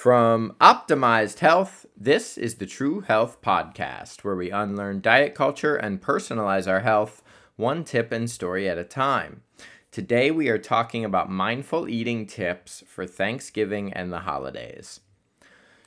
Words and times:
From 0.00 0.56
Optimized 0.62 1.40
Health, 1.40 1.84
this 1.94 2.38
is 2.38 2.54
the 2.54 2.64
True 2.64 3.00
Health 3.00 3.42
Podcast, 3.42 4.24
where 4.24 4.34
we 4.34 4.50
unlearn 4.50 5.02
diet 5.02 5.34
culture 5.34 5.76
and 5.76 6.00
personalize 6.00 6.66
our 6.66 6.80
health 6.80 7.22
one 7.56 7.84
tip 7.84 8.10
and 8.10 8.30
story 8.30 8.66
at 8.66 8.78
a 8.78 8.82
time. 8.82 9.42
Today, 9.90 10.30
we 10.30 10.48
are 10.48 10.56
talking 10.56 11.04
about 11.04 11.30
mindful 11.30 11.86
eating 11.86 12.24
tips 12.26 12.82
for 12.86 13.06
Thanksgiving 13.06 13.92
and 13.92 14.10
the 14.10 14.20
holidays. 14.20 15.00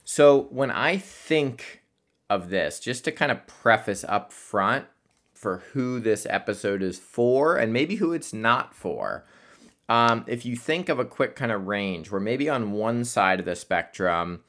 So, 0.03 0.43
when 0.51 0.69
I 0.69 0.97
think 0.97 1.81
of 2.29 2.51
this, 2.51 2.79
just 2.79 3.05
to 3.05 3.11
kind 3.11 3.31
of 3.31 3.47
preface 3.47 4.03
up 4.03 4.31
front 4.31 4.85
for 5.33 5.63
who 5.73 5.99
this 5.99 6.27
episode 6.29 6.83
is 6.83 6.99
for 6.99 7.57
and 7.57 7.73
maybe 7.73 7.95
who 7.95 8.13
it's 8.13 8.31
not 8.31 8.75
for, 8.75 9.25
um, 9.89 10.23
if 10.27 10.45
you 10.45 10.55
think 10.55 10.89
of 10.89 10.99
a 10.99 11.05
quick 11.05 11.35
kind 11.35 11.51
of 11.51 11.67
range 11.67 12.11
where 12.11 12.21
maybe 12.21 12.49
on 12.49 12.71
one 12.71 13.03
side 13.03 13.39
of 13.39 13.45
the 13.45 13.55
spectrum 13.55 14.43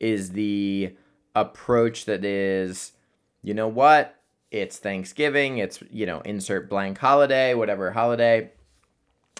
is 0.00 0.32
the 0.32 0.94
approach 1.34 2.04
that 2.06 2.24
is, 2.24 2.92
you 3.42 3.54
know 3.54 3.68
what, 3.68 4.16
it's 4.50 4.78
Thanksgiving, 4.78 5.58
it's, 5.58 5.82
you 5.90 6.06
know, 6.06 6.20
insert 6.20 6.70
blank 6.70 6.98
holiday, 6.98 7.54
whatever 7.54 7.92
holiday. 7.92 8.50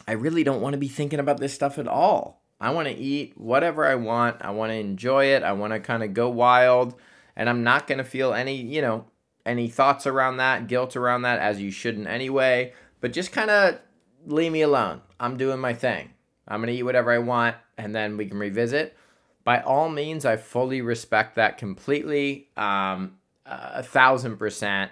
I 0.06 0.12
really 0.12 0.44
don't 0.44 0.60
want 0.60 0.74
to 0.74 0.78
be 0.78 0.88
thinking 0.88 1.20
about 1.20 1.38
this 1.38 1.54
stuff 1.54 1.78
at 1.78 1.88
all. 1.88 2.42
I 2.60 2.70
want 2.70 2.88
to 2.88 2.94
eat 2.94 3.38
whatever 3.38 3.86
I 3.86 3.94
want. 3.94 4.36
I 4.40 4.50
want 4.50 4.70
to 4.70 4.76
enjoy 4.76 5.26
it. 5.26 5.42
I 5.42 5.52
want 5.52 5.72
to 5.72 5.80
kind 5.80 6.02
of 6.02 6.12
go 6.12 6.28
wild. 6.28 6.94
And 7.36 7.48
I'm 7.48 7.62
not 7.62 7.86
going 7.86 7.98
to 7.98 8.04
feel 8.04 8.34
any, 8.34 8.56
you 8.56 8.82
know, 8.82 9.06
any 9.46 9.68
thoughts 9.68 10.06
around 10.06 10.38
that, 10.38 10.66
guilt 10.66 10.96
around 10.96 11.22
that, 11.22 11.38
as 11.38 11.60
you 11.60 11.70
shouldn't 11.70 12.08
anyway. 12.08 12.72
But 13.00 13.12
just 13.12 13.32
kind 13.32 13.50
of 13.50 13.78
leave 14.26 14.52
me 14.52 14.62
alone. 14.62 15.00
I'm 15.20 15.36
doing 15.36 15.60
my 15.60 15.74
thing. 15.74 16.10
I'm 16.46 16.60
going 16.60 16.72
to 16.72 16.78
eat 16.78 16.84
whatever 16.84 17.12
I 17.12 17.18
want 17.18 17.56
and 17.76 17.94
then 17.94 18.16
we 18.16 18.26
can 18.26 18.38
revisit. 18.38 18.96
By 19.44 19.60
all 19.60 19.88
means, 19.88 20.24
I 20.24 20.36
fully 20.36 20.82
respect 20.82 21.36
that 21.36 21.58
completely, 21.58 22.48
um, 22.56 23.16
a 23.46 23.82
thousand 23.82 24.36
percent. 24.36 24.90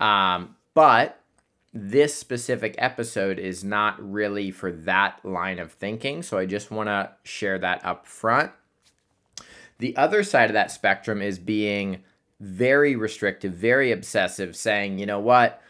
Um, 0.00 0.56
but 0.74 1.20
this 1.72 2.14
specific 2.14 2.74
episode 2.78 3.38
is 3.38 3.62
not 3.64 4.00
really 4.00 4.50
for 4.50 4.72
that 4.72 5.24
line 5.24 5.58
of 5.58 5.72
thinking. 5.72 6.22
So 6.22 6.38
I 6.38 6.46
just 6.46 6.70
want 6.70 6.88
to 6.88 7.10
share 7.24 7.58
that 7.58 7.84
up 7.84 8.06
front. 8.06 8.52
The 9.78 9.96
other 9.96 10.22
side 10.22 10.50
of 10.50 10.54
that 10.54 10.70
spectrum 10.70 11.20
is 11.20 11.38
being 11.38 12.02
very 12.40 12.96
restrictive, 12.96 13.52
very 13.54 13.90
obsessive, 13.90 14.56
saying, 14.56 14.98
you 14.98 15.06
know 15.06 15.20
what? 15.20 15.60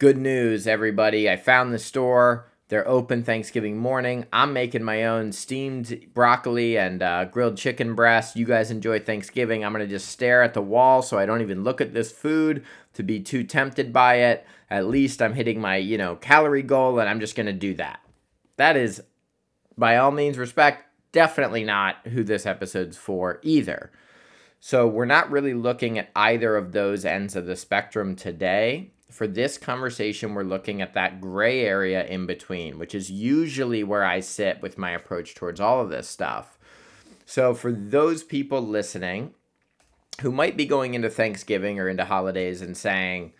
Good 0.00 0.16
news, 0.16 0.66
everybody. 0.66 1.28
I 1.28 1.36
found 1.36 1.74
the 1.74 1.78
store. 1.78 2.50
They're 2.68 2.88
open 2.88 3.22
Thanksgiving 3.22 3.76
morning. 3.76 4.24
I'm 4.32 4.54
making 4.54 4.82
my 4.82 5.04
own 5.04 5.30
steamed 5.30 6.06
broccoli 6.14 6.78
and 6.78 7.02
uh, 7.02 7.26
grilled 7.26 7.58
chicken 7.58 7.94
breast. 7.94 8.34
You 8.34 8.46
guys 8.46 8.70
enjoy 8.70 9.00
Thanksgiving. 9.00 9.62
I'm 9.62 9.74
going 9.74 9.86
to 9.86 9.94
just 9.94 10.08
stare 10.08 10.42
at 10.42 10.54
the 10.54 10.62
wall 10.62 11.02
so 11.02 11.18
I 11.18 11.26
don't 11.26 11.42
even 11.42 11.64
look 11.64 11.82
at 11.82 11.92
this 11.92 12.10
food 12.10 12.64
to 12.94 13.02
be 13.02 13.20
too 13.20 13.44
tempted 13.44 13.92
by 13.92 14.14
it. 14.14 14.46
At 14.70 14.86
least 14.86 15.20
I'm 15.20 15.34
hitting 15.34 15.60
my, 15.60 15.76
you 15.76 15.98
know, 15.98 16.16
calorie 16.16 16.62
goal 16.62 16.98
and 16.98 17.06
I'm 17.06 17.20
just 17.20 17.36
going 17.36 17.44
to 17.44 17.52
do 17.52 17.74
that. 17.74 18.00
That 18.56 18.78
is, 18.78 19.02
by 19.76 19.98
all 19.98 20.12
means, 20.12 20.38
respect, 20.38 20.82
definitely 21.12 21.62
not 21.62 22.06
who 22.06 22.24
this 22.24 22.46
episode's 22.46 22.96
for 22.96 23.38
either. 23.42 23.92
So 24.60 24.86
we're 24.86 25.04
not 25.04 25.30
really 25.30 25.52
looking 25.52 25.98
at 25.98 26.08
either 26.16 26.56
of 26.56 26.72
those 26.72 27.04
ends 27.04 27.36
of 27.36 27.44
the 27.44 27.54
spectrum 27.54 28.16
today 28.16 28.92
for 29.10 29.26
this 29.26 29.58
conversation, 29.58 30.34
we're 30.34 30.42
looking 30.42 30.80
at 30.80 30.94
that 30.94 31.20
gray 31.20 31.64
area 31.64 32.04
in 32.06 32.26
between, 32.26 32.78
which 32.78 32.94
is 32.94 33.10
usually 33.10 33.84
where 33.84 34.04
I 34.04 34.20
sit 34.20 34.62
with 34.62 34.78
my 34.78 34.90
approach 34.90 35.34
towards 35.34 35.60
all 35.60 35.80
of 35.80 35.90
this 35.90 36.08
stuff. 36.08 36.58
So, 37.26 37.54
for 37.54 37.72
those 37.72 38.24
people 38.24 38.60
listening 38.60 39.34
who 40.20 40.32
might 40.32 40.56
be 40.56 40.66
going 40.66 40.94
into 40.94 41.08
Thanksgiving 41.08 41.78
or 41.78 41.88
into 41.88 42.04
holidays 42.04 42.60
and 42.60 42.76
saying, 42.76 43.32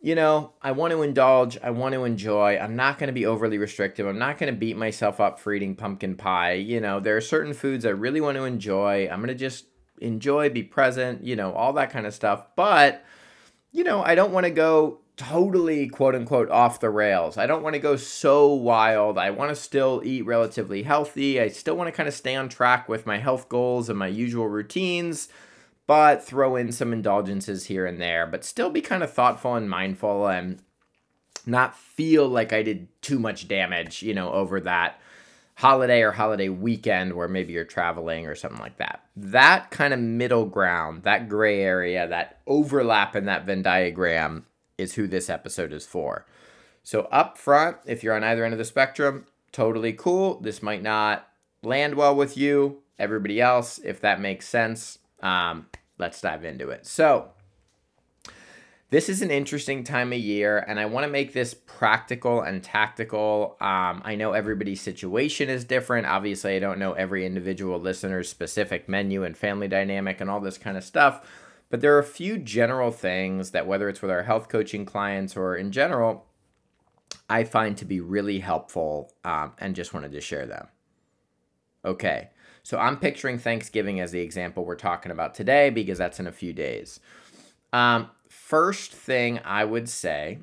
you 0.00 0.14
know, 0.14 0.54
I 0.62 0.72
want 0.72 0.92
to 0.92 1.02
indulge, 1.02 1.58
I 1.62 1.70
want 1.70 1.94
to 1.94 2.04
enjoy, 2.04 2.58
I'm 2.58 2.74
not 2.74 2.98
going 2.98 3.08
to 3.08 3.12
be 3.12 3.26
overly 3.26 3.58
restrictive, 3.58 4.06
I'm 4.06 4.18
not 4.18 4.38
going 4.38 4.52
to 4.52 4.58
beat 4.58 4.76
myself 4.76 5.20
up 5.20 5.38
for 5.38 5.52
eating 5.52 5.76
pumpkin 5.76 6.16
pie. 6.16 6.54
You 6.54 6.80
know, 6.80 7.00
there 7.00 7.16
are 7.16 7.20
certain 7.20 7.52
foods 7.52 7.84
I 7.84 7.90
really 7.90 8.20
want 8.20 8.38
to 8.38 8.44
enjoy. 8.44 9.08
I'm 9.10 9.18
going 9.18 9.28
to 9.28 9.34
just 9.34 9.66
enjoy, 10.00 10.48
be 10.48 10.62
present, 10.62 11.22
you 11.22 11.36
know, 11.36 11.52
all 11.52 11.74
that 11.74 11.90
kind 11.90 12.06
of 12.06 12.14
stuff. 12.14 12.46
But 12.56 13.04
you 13.72 13.84
know, 13.84 14.02
I 14.02 14.14
don't 14.14 14.32
want 14.32 14.44
to 14.44 14.50
go 14.50 15.00
totally 15.16 15.86
quote 15.86 16.14
unquote 16.14 16.50
off 16.50 16.80
the 16.80 16.90
rails. 16.90 17.36
I 17.36 17.46
don't 17.46 17.62
want 17.62 17.74
to 17.74 17.80
go 17.80 17.96
so 17.96 18.54
wild. 18.54 19.18
I 19.18 19.30
want 19.30 19.50
to 19.50 19.56
still 19.56 20.00
eat 20.04 20.24
relatively 20.24 20.82
healthy. 20.82 21.40
I 21.40 21.48
still 21.48 21.76
want 21.76 21.88
to 21.88 21.92
kind 21.92 22.08
of 22.08 22.14
stay 22.14 22.34
on 22.34 22.48
track 22.48 22.88
with 22.88 23.06
my 23.06 23.18
health 23.18 23.48
goals 23.48 23.88
and 23.88 23.98
my 23.98 24.06
usual 24.06 24.48
routines, 24.48 25.28
but 25.86 26.24
throw 26.24 26.56
in 26.56 26.72
some 26.72 26.92
indulgences 26.92 27.66
here 27.66 27.84
and 27.84 28.00
there, 28.00 28.26
but 28.26 28.44
still 28.44 28.70
be 28.70 28.80
kind 28.80 29.02
of 29.02 29.12
thoughtful 29.12 29.54
and 29.54 29.68
mindful 29.68 30.26
and 30.26 30.62
not 31.46 31.76
feel 31.76 32.26
like 32.26 32.52
I 32.52 32.62
did 32.62 32.88
too 33.02 33.18
much 33.18 33.46
damage, 33.46 34.02
you 34.02 34.14
know, 34.14 34.32
over 34.32 34.60
that 34.60 35.00
holiday 35.60 36.00
or 36.00 36.10
holiday 36.10 36.48
weekend 36.48 37.12
where 37.12 37.28
maybe 37.28 37.52
you're 37.52 37.66
traveling 37.66 38.26
or 38.26 38.34
something 38.34 38.60
like 38.60 38.78
that. 38.78 39.04
That 39.14 39.70
kind 39.70 39.92
of 39.92 40.00
middle 40.00 40.46
ground, 40.46 41.02
that 41.02 41.28
gray 41.28 41.60
area, 41.60 42.08
that 42.08 42.38
overlap 42.46 43.14
in 43.14 43.26
that 43.26 43.44
Venn 43.44 43.60
diagram 43.60 44.46
is 44.78 44.94
who 44.94 45.06
this 45.06 45.28
episode 45.28 45.74
is 45.74 45.84
for. 45.84 46.24
So, 46.82 47.02
up 47.12 47.36
front, 47.36 47.76
if 47.84 48.02
you're 48.02 48.16
on 48.16 48.24
either 48.24 48.42
end 48.42 48.54
of 48.54 48.58
the 48.58 48.64
spectrum, 48.64 49.26
totally 49.52 49.92
cool. 49.92 50.40
This 50.40 50.62
might 50.62 50.82
not 50.82 51.28
land 51.62 51.94
well 51.94 52.16
with 52.16 52.38
you. 52.38 52.78
Everybody 52.98 53.38
else, 53.38 53.78
if 53.84 54.00
that 54.00 54.18
makes 54.18 54.48
sense, 54.48 54.98
um, 55.22 55.66
let's 55.98 56.22
dive 56.22 56.42
into 56.42 56.70
it. 56.70 56.86
So, 56.86 57.32
this 58.90 59.08
is 59.08 59.22
an 59.22 59.30
interesting 59.30 59.84
time 59.84 60.12
of 60.12 60.18
year, 60.18 60.58
and 60.58 60.80
I 60.80 60.86
want 60.86 61.04
to 61.04 61.10
make 61.10 61.32
this 61.32 61.54
practical 61.54 62.42
and 62.42 62.62
tactical. 62.62 63.56
Um, 63.60 64.02
I 64.04 64.16
know 64.16 64.32
everybody's 64.32 64.80
situation 64.80 65.48
is 65.48 65.64
different. 65.64 66.08
Obviously, 66.08 66.56
I 66.56 66.58
don't 66.58 66.80
know 66.80 66.94
every 66.94 67.24
individual 67.24 67.78
listener's 67.78 68.28
specific 68.28 68.88
menu 68.88 69.22
and 69.22 69.36
family 69.36 69.68
dynamic 69.68 70.20
and 70.20 70.28
all 70.28 70.40
this 70.40 70.58
kind 70.58 70.76
of 70.76 70.82
stuff. 70.82 71.24
But 71.70 71.80
there 71.80 71.94
are 71.94 72.00
a 72.00 72.04
few 72.04 72.36
general 72.36 72.90
things 72.90 73.52
that, 73.52 73.68
whether 73.68 73.88
it's 73.88 74.02
with 74.02 74.10
our 74.10 74.24
health 74.24 74.48
coaching 74.48 74.84
clients 74.84 75.36
or 75.36 75.54
in 75.54 75.70
general, 75.70 76.26
I 77.28 77.44
find 77.44 77.76
to 77.76 77.84
be 77.84 78.00
really 78.00 78.40
helpful 78.40 79.12
um, 79.24 79.52
and 79.58 79.76
just 79.76 79.94
wanted 79.94 80.10
to 80.12 80.20
share 80.20 80.46
them. 80.46 80.66
Okay, 81.84 82.30
so 82.64 82.76
I'm 82.76 82.98
picturing 82.98 83.38
Thanksgiving 83.38 84.00
as 84.00 84.10
the 84.10 84.20
example 84.20 84.64
we're 84.64 84.74
talking 84.74 85.12
about 85.12 85.34
today 85.34 85.70
because 85.70 85.98
that's 85.98 86.18
in 86.18 86.26
a 86.26 86.32
few 86.32 86.52
days. 86.52 86.98
Um, 87.72 88.10
first 88.50 88.90
thing 88.90 89.38
I 89.44 89.64
would 89.64 89.88
say 89.88 90.40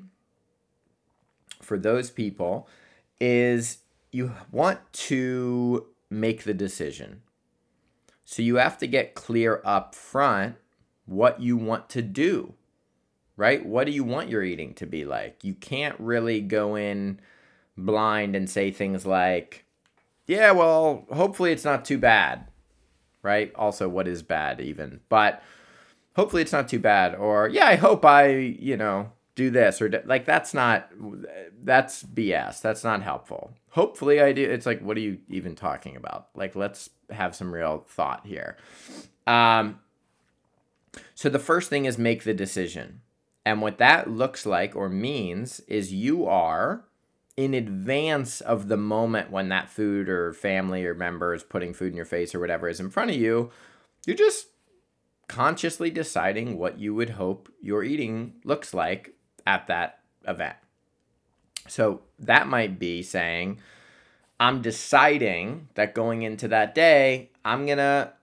for 1.61 1.77
those 1.77 2.09
people 2.09 2.69
is 3.19 3.79
you 4.13 4.31
want 4.49 4.79
to 4.93 5.87
make 6.09 6.45
the 6.45 6.53
decision. 6.53 7.21
So 8.23 8.41
you 8.41 8.55
have 8.55 8.77
to 8.77 8.87
get 8.87 9.13
clear 9.13 9.61
up 9.65 9.93
front 9.93 10.55
what 11.05 11.41
you 11.41 11.57
want 11.57 11.89
to 11.89 12.01
do, 12.01 12.53
right? 13.35 13.65
What 13.65 13.85
do 13.85 13.91
you 13.91 14.05
want 14.05 14.29
your 14.29 14.41
eating 14.41 14.73
to 14.75 14.85
be 14.85 15.03
like? 15.03 15.43
You 15.43 15.53
can't 15.53 15.99
really 15.99 16.39
go 16.39 16.77
in 16.77 17.19
blind 17.77 18.37
and 18.37 18.49
say 18.49 18.71
things 18.71 19.05
like, 19.05 19.65
yeah, 20.27 20.51
well, 20.51 21.05
hopefully 21.11 21.51
it's 21.51 21.65
not 21.65 21.83
too 21.83 21.97
bad, 21.97 22.47
right? 23.21 23.53
Also, 23.55 23.89
what 23.89 24.07
is 24.07 24.23
bad, 24.23 24.61
even? 24.61 25.01
But 25.09 25.43
hopefully 26.17 26.41
it's 26.41 26.51
not 26.51 26.67
too 26.67 26.79
bad 26.79 27.15
or 27.15 27.47
yeah 27.47 27.67
i 27.67 27.75
hope 27.75 28.03
i 28.03 28.27
you 28.27 28.75
know 28.75 29.09
do 29.37 29.51
this 29.51 29.81
or 29.81 30.03
like 30.05 30.25
that's 30.25 30.53
not 30.53 30.91
that's 31.63 32.03
bs 32.03 32.59
that's 32.59 32.83
not 32.83 33.03
helpful. 33.03 33.53
Hopefully 33.69 34.19
i 34.19 34.33
do 34.33 34.49
it's 34.49 34.65
like 34.65 34.81
what 34.81 34.97
are 34.97 35.01
you 35.01 35.19
even 35.29 35.55
talking 35.55 35.95
about? 35.95 36.29
Like 36.35 36.55
let's 36.55 36.89
have 37.11 37.35
some 37.35 37.53
real 37.53 37.85
thought 37.87 38.25
here. 38.25 38.57
Um 39.27 39.79
so 41.13 41.29
the 41.29 41.39
first 41.39 41.69
thing 41.69 41.85
is 41.85 41.99
make 41.99 42.23
the 42.23 42.33
decision. 42.33 43.01
And 43.45 43.61
what 43.61 43.77
that 43.77 44.09
looks 44.09 44.45
like 44.45 44.75
or 44.75 44.89
means 44.89 45.59
is 45.67 45.93
you 45.93 46.25
are 46.25 46.83
in 47.37 47.53
advance 47.53 48.41
of 48.41 48.67
the 48.67 48.77
moment 48.77 49.29
when 49.29 49.49
that 49.49 49.69
food 49.69 50.09
or 50.09 50.33
family 50.33 50.83
or 50.83 50.95
member 50.95 51.35
is 51.35 51.43
putting 51.43 51.75
food 51.75 51.91
in 51.91 51.95
your 51.95 52.05
face 52.05 52.33
or 52.33 52.39
whatever 52.39 52.67
is 52.67 52.79
in 52.79 52.89
front 52.89 53.11
of 53.11 53.15
you 53.15 53.51
you're 54.07 54.15
just 54.15 54.47
consciously 55.27 55.89
deciding 55.89 56.57
what 56.57 56.79
you 56.79 56.95
would 56.95 57.11
hope 57.11 57.51
your 57.61 57.83
eating 57.83 58.33
looks 58.43 58.73
like 58.73 59.13
at 59.45 59.67
that 59.67 59.99
event. 60.27 60.55
So 61.67 62.01
that 62.19 62.47
might 62.47 62.79
be 62.79 63.03
saying, 63.03 63.59
I'm 64.39 64.61
deciding 64.61 65.67
that 65.75 65.95
going 65.95 66.21
into 66.21 66.47
that 66.49 66.73
day, 66.75 67.31
I'm 67.43 67.65
going 67.65 67.79
to 67.79 68.13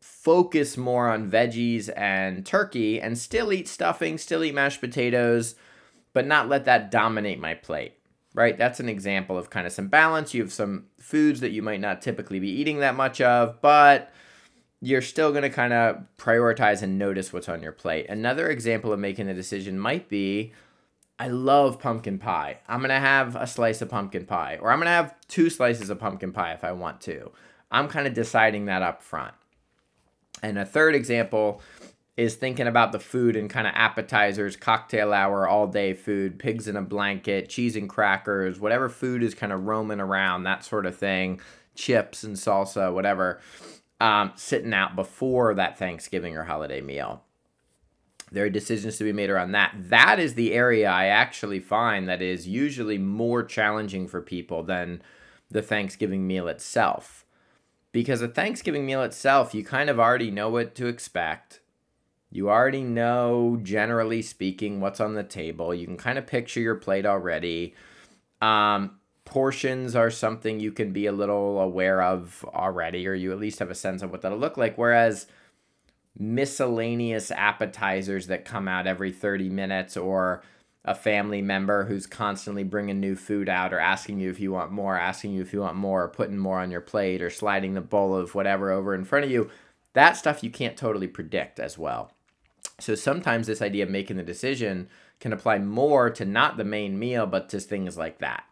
focus 0.00 0.76
more 0.76 1.08
on 1.08 1.30
veggies 1.30 1.90
and 1.96 2.44
turkey 2.44 3.00
and 3.00 3.18
still 3.18 3.52
eat 3.52 3.68
stuffing, 3.68 4.18
still 4.18 4.44
eat 4.44 4.54
mashed 4.54 4.80
potatoes, 4.80 5.54
but 6.12 6.26
not 6.26 6.48
let 6.48 6.64
that 6.66 6.90
dominate 6.90 7.40
my 7.40 7.54
plate, 7.54 7.94
right? 8.34 8.56
That's 8.56 8.80
an 8.80 8.88
example 8.88 9.36
of 9.38 9.50
kind 9.50 9.66
of 9.66 9.72
some 9.72 9.88
balance. 9.88 10.34
You 10.34 10.42
have 10.42 10.52
some 10.52 10.86
foods 10.98 11.40
that 11.40 11.52
you 11.52 11.62
might 11.62 11.80
not 11.80 12.02
typically 12.02 12.38
be 12.38 12.50
eating 12.50 12.80
that 12.80 12.96
much 12.96 13.20
of, 13.20 13.60
but 13.60 14.12
you're 14.80 15.02
still 15.02 15.30
going 15.30 15.42
to 15.42 15.50
kind 15.50 15.72
of 15.72 16.02
prioritize 16.16 16.82
and 16.82 16.98
notice 16.98 17.32
what's 17.32 17.48
on 17.48 17.62
your 17.62 17.72
plate. 17.72 18.06
Another 18.08 18.48
example 18.48 18.92
of 18.92 18.98
making 18.98 19.28
a 19.28 19.34
decision 19.34 19.78
might 19.78 20.08
be 20.08 20.52
I 21.18 21.28
love 21.28 21.78
pumpkin 21.78 22.18
pie. 22.18 22.60
I'm 22.66 22.78
going 22.78 22.88
to 22.88 22.94
have 22.94 23.36
a 23.36 23.46
slice 23.46 23.82
of 23.82 23.90
pumpkin 23.90 24.24
pie, 24.24 24.58
or 24.58 24.70
I'm 24.70 24.78
going 24.78 24.86
to 24.86 24.92
have 24.92 25.14
two 25.28 25.50
slices 25.50 25.90
of 25.90 25.98
pumpkin 25.98 26.32
pie 26.32 26.54
if 26.54 26.64
I 26.64 26.72
want 26.72 27.02
to. 27.02 27.30
I'm 27.70 27.88
kind 27.88 28.06
of 28.06 28.14
deciding 28.14 28.64
that 28.64 28.80
up 28.80 29.02
front. 29.02 29.34
And 30.42 30.58
a 30.58 30.64
third 30.64 30.94
example 30.94 31.60
is 32.16 32.36
thinking 32.36 32.66
about 32.66 32.92
the 32.92 32.98
food 32.98 33.36
and 33.36 33.50
kind 33.50 33.66
of 33.66 33.74
appetizers, 33.76 34.56
cocktail 34.56 35.12
hour, 35.12 35.46
all 35.46 35.66
day 35.66 35.92
food, 35.92 36.38
pigs 36.38 36.66
in 36.66 36.76
a 36.76 36.82
blanket, 36.82 37.50
cheese 37.50 37.76
and 37.76 37.88
crackers, 37.88 38.58
whatever 38.58 38.88
food 38.88 39.22
is 39.22 39.34
kind 39.34 39.52
of 39.52 39.66
roaming 39.66 40.00
around, 40.00 40.44
that 40.44 40.64
sort 40.64 40.86
of 40.86 40.96
thing, 40.96 41.38
chips 41.74 42.24
and 42.24 42.36
salsa, 42.36 42.92
whatever 42.94 43.40
um, 44.00 44.32
sitting 44.34 44.72
out 44.74 44.96
before 44.96 45.54
that 45.54 45.78
Thanksgiving 45.78 46.36
or 46.36 46.44
holiday 46.44 46.80
meal. 46.80 47.22
There 48.32 48.44
are 48.44 48.50
decisions 48.50 48.96
to 48.98 49.04
be 49.04 49.12
made 49.12 49.28
around 49.28 49.52
that. 49.52 49.74
That 49.76 50.18
is 50.20 50.34
the 50.34 50.52
area 50.52 50.88
I 50.88 51.06
actually 51.06 51.60
find 51.60 52.08
that 52.08 52.22
is 52.22 52.46
usually 52.46 52.96
more 52.96 53.42
challenging 53.42 54.06
for 54.06 54.22
people 54.22 54.62
than 54.62 55.02
the 55.50 55.62
Thanksgiving 55.62 56.26
meal 56.26 56.46
itself. 56.48 57.26
Because 57.92 58.22
a 58.22 58.28
Thanksgiving 58.28 58.86
meal 58.86 59.02
itself, 59.02 59.52
you 59.52 59.64
kind 59.64 59.90
of 59.90 59.98
already 59.98 60.30
know 60.30 60.48
what 60.48 60.76
to 60.76 60.86
expect. 60.86 61.60
You 62.30 62.48
already 62.48 62.84
know, 62.84 63.58
generally 63.60 64.22
speaking, 64.22 64.80
what's 64.80 65.00
on 65.00 65.14
the 65.14 65.24
table. 65.24 65.74
You 65.74 65.86
can 65.86 65.96
kind 65.96 66.16
of 66.16 66.28
picture 66.28 66.60
your 66.60 66.76
plate 66.76 67.04
already. 67.04 67.74
Um, 68.40 68.99
portions 69.30 69.94
are 69.94 70.10
something 70.10 70.58
you 70.58 70.72
can 70.72 70.92
be 70.92 71.06
a 71.06 71.12
little 71.12 71.60
aware 71.60 72.02
of 72.02 72.44
already, 72.52 73.06
or 73.06 73.14
you 73.14 73.30
at 73.32 73.38
least 73.38 73.60
have 73.60 73.70
a 73.70 73.74
sense 73.74 74.02
of 74.02 74.10
what 74.10 74.20
that'll 74.22 74.36
look 74.36 74.56
like. 74.56 74.76
Whereas 74.76 75.26
miscellaneous 76.18 77.30
appetizers 77.30 78.26
that 78.26 78.44
come 78.44 78.66
out 78.66 78.88
every 78.88 79.12
30 79.12 79.48
minutes, 79.48 79.96
or 79.96 80.42
a 80.84 80.94
family 80.94 81.40
member 81.40 81.84
who's 81.84 82.06
constantly 82.06 82.64
bringing 82.64 82.98
new 82.98 83.14
food 83.14 83.48
out, 83.48 83.72
or 83.72 83.78
asking 83.78 84.18
you 84.18 84.30
if 84.30 84.40
you 84.40 84.50
want 84.50 84.72
more, 84.72 84.98
asking 84.98 85.32
you 85.32 85.40
if 85.40 85.52
you 85.52 85.60
want 85.60 85.76
more, 85.76 86.02
or 86.02 86.08
putting 86.08 86.36
more 86.36 86.58
on 86.58 86.72
your 86.72 86.80
plate, 86.80 87.22
or 87.22 87.30
sliding 87.30 87.74
the 87.74 87.80
bowl 87.80 88.16
of 88.16 88.34
whatever 88.34 88.72
over 88.72 88.94
in 88.94 89.04
front 89.04 89.24
of 89.24 89.30
you, 89.30 89.48
that 89.92 90.16
stuff 90.16 90.42
you 90.42 90.50
can't 90.50 90.76
totally 90.76 91.06
predict 91.06 91.60
as 91.60 91.78
well. 91.78 92.12
So 92.80 92.96
sometimes 92.96 93.46
this 93.46 93.62
idea 93.62 93.84
of 93.84 93.90
making 93.90 94.16
the 94.16 94.22
decision 94.24 94.88
can 95.20 95.32
apply 95.32 95.58
more 95.58 96.10
to 96.10 96.24
not 96.24 96.56
the 96.56 96.64
main 96.64 96.98
meal, 96.98 97.26
but 97.26 97.48
to 97.50 97.60
things 97.60 97.96
like 97.96 98.18
that. 98.18 98.44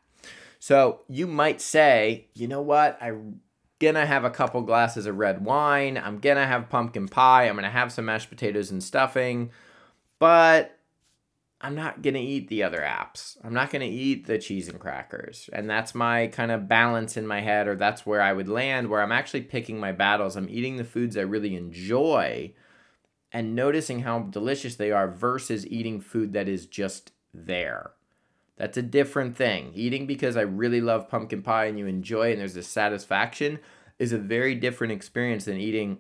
So 0.59 1.01
you 1.09 1.27
might 1.27 1.61
say, 1.61 2.27
you 2.35 2.49
know 2.49 2.63
what? 2.63 2.99
I'm 3.01 3.41
gonna 3.79 4.07
have 4.07 4.25
a 4.25 4.31
couple 4.31 4.61
glasses 4.63 5.07
of 5.07 5.17
red 5.17 5.45
wine. 5.45 5.97
I'm 5.97 6.19
gonna 6.19 6.47
have 6.47 6.69
pumpkin 6.69 7.09
pie. 7.09 7.49
I'm 7.49 7.55
gonna 7.55 7.71
have 7.71 7.93
some 7.93 8.07
mashed 8.07 8.29
potatoes 8.29 8.71
and 8.71 8.83
stuffing, 8.83 9.51
but 10.19 10.79
I'm 11.61 11.75
not 11.75 12.03
gonna 12.03 12.19
eat 12.19 12.49
the 12.49 12.63
other 12.63 12.81
apps. 12.81 13.37
I'm 13.43 13.55
not 13.55 13.71
gonna 13.71 13.85
eat 13.85 14.27
the 14.27 14.39
cheese 14.39 14.69
and 14.69 14.81
crackers. 14.81 15.49
And 15.53 15.69
that's 15.69 15.95
my 15.95 16.29
kind 16.29 16.51
of 16.51 16.69
balance 16.69 17.17
in 17.17 17.27
my 17.27 17.41
head, 17.41 17.69
or 17.69 17.77
that's 17.77 18.05
where 18.05 18.21
I 18.21 18.33
would 18.33 18.49
land, 18.49 18.89
where 18.89 19.03
I'm 19.03 19.13
actually 19.13 19.43
picking 19.43 19.79
my 19.79 19.93
battles. 19.93 20.37
I'm 20.37 20.49
eating 20.51 20.77
the 20.77 20.85
foods 20.85 21.17
I 21.17 21.23
really 21.23 21.57
enjoy 21.57 22.53
and 23.33 23.55
noticing 23.55 24.01
how 24.01 24.21
delicious 24.21 24.77
they 24.77 24.91
are 24.91 25.09
versus 25.09 25.67
eating 25.67 26.01
food 26.01 26.33
that 26.33 26.49
is 26.49 26.67
just 26.67 27.13
there. 27.35 27.93
That's 28.59 28.77
a 28.77 28.83
different 28.83 29.37
thing. 29.37 29.71
Eating 29.75 30.07
because 30.07 30.37
I 30.37 30.43
really 30.43 30.81
love 30.81 31.09
pumpkin 31.09 31.43
pie 31.43 31.67
and 31.67 31.79
you 31.79 31.87
enjoy 31.87 32.33
and 32.33 32.41
there's 32.41 32.55
this 32.55 32.67
satisfaction 32.67 33.61
is 33.99 34.13
a 34.13 34.19
very 34.19 34.55
different 34.55 34.93
experience 34.93 35.45
than 35.45 35.57
eating, 35.57 35.99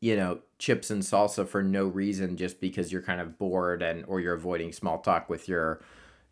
you 0.00 0.16
know, 0.16 0.40
chips 0.58 0.90
and 0.90 1.02
salsa 1.02 1.46
for 1.46 1.62
no 1.62 1.86
reason 1.86 2.36
just 2.36 2.60
because 2.60 2.92
you're 2.92 3.02
kind 3.02 3.20
of 3.20 3.38
bored 3.38 3.82
and 3.82 4.04
or 4.06 4.20
you're 4.20 4.34
avoiding 4.34 4.72
small 4.72 4.98
talk 5.00 5.28
with 5.28 5.48
your, 5.48 5.82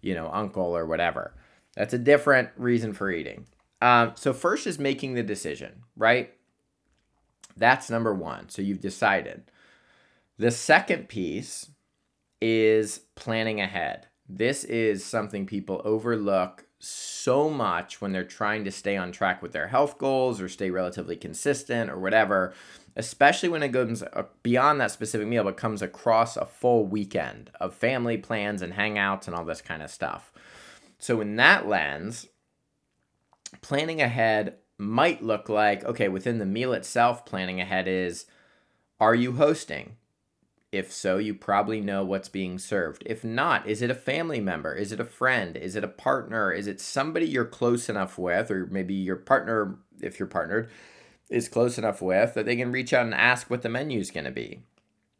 you 0.00 0.14
know, 0.14 0.30
uncle 0.32 0.76
or 0.76 0.86
whatever. 0.86 1.34
That's 1.74 1.94
a 1.94 1.98
different 1.98 2.50
reason 2.56 2.92
for 2.92 3.10
eating. 3.10 3.46
Um, 3.82 4.12
so 4.14 4.32
first 4.32 4.66
is 4.66 4.78
making 4.78 5.14
the 5.14 5.22
decision, 5.22 5.82
right? 5.96 6.32
That's 7.56 7.90
number 7.90 8.14
one. 8.14 8.48
So 8.48 8.62
you've 8.62 8.80
decided. 8.80 9.50
The 10.38 10.50
second 10.50 11.08
piece 11.08 11.70
is 12.40 13.00
planning 13.16 13.60
ahead. 13.60 14.06
This 14.32 14.62
is 14.62 15.04
something 15.04 15.44
people 15.44 15.82
overlook 15.84 16.64
so 16.78 17.50
much 17.50 18.00
when 18.00 18.12
they're 18.12 18.22
trying 18.22 18.64
to 18.64 18.70
stay 18.70 18.96
on 18.96 19.10
track 19.10 19.42
with 19.42 19.50
their 19.50 19.66
health 19.66 19.98
goals 19.98 20.40
or 20.40 20.48
stay 20.48 20.70
relatively 20.70 21.16
consistent 21.16 21.90
or 21.90 21.98
whatever, 21.98 22.54
especially 22.94 23.48
when 23.48 23.64
it 23.64 23.72
goes 23.72 24.04
uh, 24.04 24.22
beyond 24.44 24.80
that 24.80 24.92
specific 24.92 25.26
meal 25.26 25.42
but 25.42 25.56
comes 25.56 25.82
across 25.82 26.36
a 26.36 26.46
full 26.46 26.86
weekend 26.86 27.50
of 27.60 27.74
family 27.74 28.16
plans 28.16 28.62
and 28.62 28.74
hangouts 28.74 29.26
and 29.26 29.34
all 29.34 29.44
this 29.44 29.60
kind 29.60 29.82
of 29.82 29.90
stuff. 29.90 30.32
So, 31.00 31.20
in 31.20 31.34
that 31.36 31.66
lens, 31.66 32.28
planning 33.62 34.00
ahead 34.00 34.58
might 34.78 35.24
look 35.24 35.48
like 35.48 35.84
okay, 35.84 36.08
within 36.08 36.38
the 36.38 36.46
meal 36.46 36.72
itself, 36.72 37.26
planning 37.26 37.60
ahead 37.60 37.88
is 37.88 38.26
are 39.00 39.14
you 39.14 39.32
hosting? 39.32 39.96
If 40.72 40.92
so, 40.92 41.18
you 41.18 41.34
probably 41.34 41.80
know 41.80 42.04
what's 42.04 42.28
being 42.28 42.58
served. 42.58 43.02
If 43.04 43.24
not, 43.24 43.66
is 43.66 43.82
it 43.82 43.90
a 43.90 43.94
family 43.94 44.40
member? 44.40 44.72
Is 44.72 44.92
it 44.92 45.00
a 45.00 45.04
friend? 45.04 45.56
Is 45.56 45.74
it 45.74 45.82
a 45.82 45.88
partner? 45.88 46.52
Is 46.52 46.68
it 46.68 46.80
somebody 46.80 47.26
you're 47.26 47.44
close 47.44 47.88
enough 47.88 48.16
with, 48.18 48.52
or 48.52 48.66
maybe 48.66 48.94
your 48.94 49.16
partner, 49.16 49.78
if 50.00 50.20
you're 50.20 50.28
partnered, 50.28 50.70
is 51.28 51.48
close 51.48 51.76
enough 51.76 52.00
with 52.00 52.34
that 52.34 52.46
they 52.46 52.54
can 52.54 52.70
reach 52.70 52.92
out 52.92 53.04
and 53.04 53.14
ask 53.14 53.50
what 53.50 53.62
the 53.62 53.68
menu 53.68 53.98
is 53.98 54.12
going 54.12 54.24
to 54.24 54.30
be? 54.30 54.62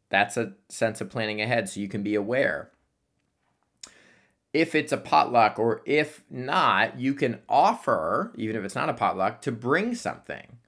That's 0.08 0.36
a 0.36 0.52
sense 0.68 1.00
of 1.00 1.10
planning 1.10 1.40
ahead 1.40 1.68
so 1.68 1.80
you 1.80 1.88
can 1.88 2.04
be 2.04 2.14
aware. 2.14 2.70
If 4.52 4.76
it's 4.76 4.92
a 4.92 4.96
potluck, 4.96 5.58
or 5.58 5.82
if 5.84 6.22
not, 6.30 6.98
you 6.98 7.14
can 7.14 7.40
offer, 7.48 8.32
even 8.36 8.54
if 8.54 8.64
it's 8.64 8.74
not 8.74 8.88
a 8.88 8.94
potluck, 8.94 9.42
to 9.42 9.52
bring 9.52 9.96
something 9.96 10.58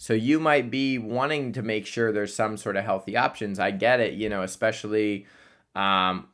so 0.00 0.14
you 0.14 0.40
might 0.40 0.70
be 0.70 0.96
wanting 0.96 1.52
to 1.52 1.60
make 1.60 1.84
sure 1.84 2.10
there's 2.10 2.34
some 2.34 2.56
sort 2.56 2.76
of 2.76 2.86
healthy 2.86 3.18
options. 3.18 3.58
I 3.58 3.70
get 3.70 4.00
it, 4.00 4.14
you 4.14 4.30
know, 4.30 4.40
especially 4.40 5.26
um, 5.74 6.28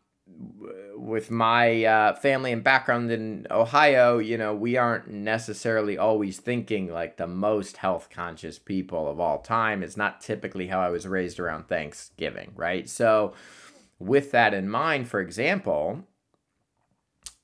with 0.95 1.33
my 1.33 1.83
uh, 1.83 2.15
family 2.15 2.53
and 2.53 2.63
background 2.63 3.11
in 3.11 3.49
Ohio, 3.51 4.19
you 4.19 4.39
know, 4.39 4.55
we 4.55 4.77
aren't 4.77 5.09
necessarily 5.09 5.99
always 5.99 6.39
thinking 6.39 6.93
like 6.93 7.17
the 7.17 7.27
most 7.27 7.79
health 7.79 8.09
conscious 8.09 8.57
people 8.57 9.11
of 9.11 9.19
all 9.19 9.41
time. 9.41 9.83
It's 9.83 9.97
not 9.97 10.21
typically 10.21 10.69
how 10.69 10.79
I 10.81 10.91
was 10.91 11.05
raised 11.05 11.41
around 11.41 11.67
Thanksgiving, 11.67 12.53
right? 12.55 12.89
So, 12.89 13.35
with 13.99 14.31
that 14.31 14.55
in 14.55 14.69
mind, 14.69 15.09
for 15.09 15.19
example, 15.19 16.05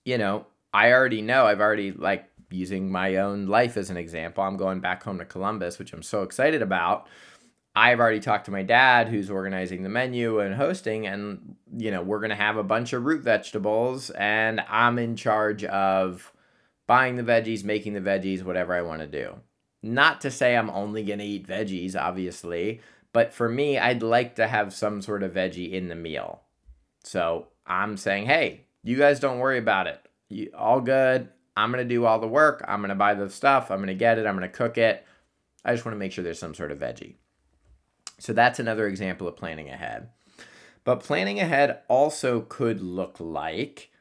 you 0.04 0.18
know, 0.18 0.46
I 0.72 0.92
already 0.92 1.20
know, 1.20 1.46
I've 1.46 1.60
already 1.60 1.90
like 1.90 2.30
using 2.52 2.90
my 2.90 3.16
own 3.16 3.46
life 3.46 3.76
as 3.76 3.90
an 3.90 3.96
example, 3.96 4.44
I'm 4.44 4.56
going 4.56 4.80
back 4.80 5.02
home 5.02 5.18
to 5.18 5.24
Columbus, 5.24 5.78
which 5.78 5.92
I'm 5.92 6.02
so 6.02 6.22
excited 6.22 6.62
about. 6.62 7.08
I've 7.74 8.00
already 8.00 8.20
talked 8.20 8.44
to 8.46 8.50
my 8.50 8.62
dad 8.62 9.08
who's 9.08 9.30
organizing 9.30 9.82
the 9.82 9.88
menu 9.88 10.40
and 10.40 10.54
hosting 10.54 11.06
and 11.06 11.56
you 11.74 11.90
know, 11.90 12.02
we're 12.02 12.18
going 12.18 12.30
to 12.30 12.36
have 12.36 12.58
a 12.58 12.62
bunch 12.62 12.92
of 12.92 13.04
root 13.04 13.22
vegetables 13.22 14.10
and 14.10 14.60
I'm 14.68 14.98
in 14.98 15.16
charge 15.16 15.64
of 15.64 16.32
buying 16.86 17.16
the 17.16 17.22
veggies, 17.22 17.64
making 17.64 17.94
the 17.94 18.00
veggies, 18.00 18.42
whatever 18.42 18.74
I 18.74 18.82
want 18.82 19.00
to 19.00 19.06
do. 19.06 19.36
Not 19.82 20.20
to 20.20 20.30
say 20.30 20.54
I'm 20.54 20.70
only 20.70 21.02
going 21.02 21.18
to 21.18 21.24
eat 21.24 21.46
veggies, 21.46 21.96
obviously, 21.96 22.80
but 23.12 23.32
for 23.32 23.48
me, 23.48 23.78
I'd 23.78 24.02
like 24.02 24.36
to 24.36 24.46
have 24.46 24.74
some 24.74 25.00
sort 25.00 25.22
of 25.22 25.32
veggie 25.32 25.72
in 25.72 25.88
the 25.88 25.94
meal. 25.94 26.42
So 27.04 27.48
I'm 27.66 27.96
saying, 27.96 28.26
hey, 28.26 28.66
you 28.82 28.96
guys 28.96 29.20
don't 29.20 29.38
worry 29.38 29.58
about 29.58 29.86
it. 29.86 30.00
You, 30.28 30.50
all 30.56 30.80
good. 30.80 31.28
I'm 31.56 31.70
going 31.72 31.86
to 31.86 31.94
do 31.94 32.04
all 32.04 32.18
the 32.18 32.26
work. 32.26 32.64
I'm 32.66 32.80
going 32.80 32.88
to 32.90 32.94
buy 32.94 33.14
the 33.14 33.28
stuff. 33.28 33.70
I'm 33.70 33.78
going 33.78 33.88
to 33.88 33.94
get 33.94 34.18
it. 34.18 34.26
I'm 34.26 34.36
going 34.36 34.48
to 34.48 34.56
cook 34.56 34.78
it. 34.78 35.06
I 35.64 35.72
just 35.72 35.84
want 35.84 35.94
to 35.94 35.98
make 35.98 36.12
sure 36.12 36.24
there's 36.24 36.38
some 36.38 36.54
sort 36.54 36.72
of 36.72 36.78
veggie. 36.78 37.16
So 38.18 38.32
that's 38.32 38.58
another 38.58 38.86
example 38.86 39.28
of 39.28 39.36
planning 39.36 39.68
ahead. 39.68 40.08
But 40.84 41.00
planning 41.00 41.38
ahead 41.38 41.80
also 41.88 42.40
could 42.40 42.80
look 42.80 43.16
like 43.20 43.92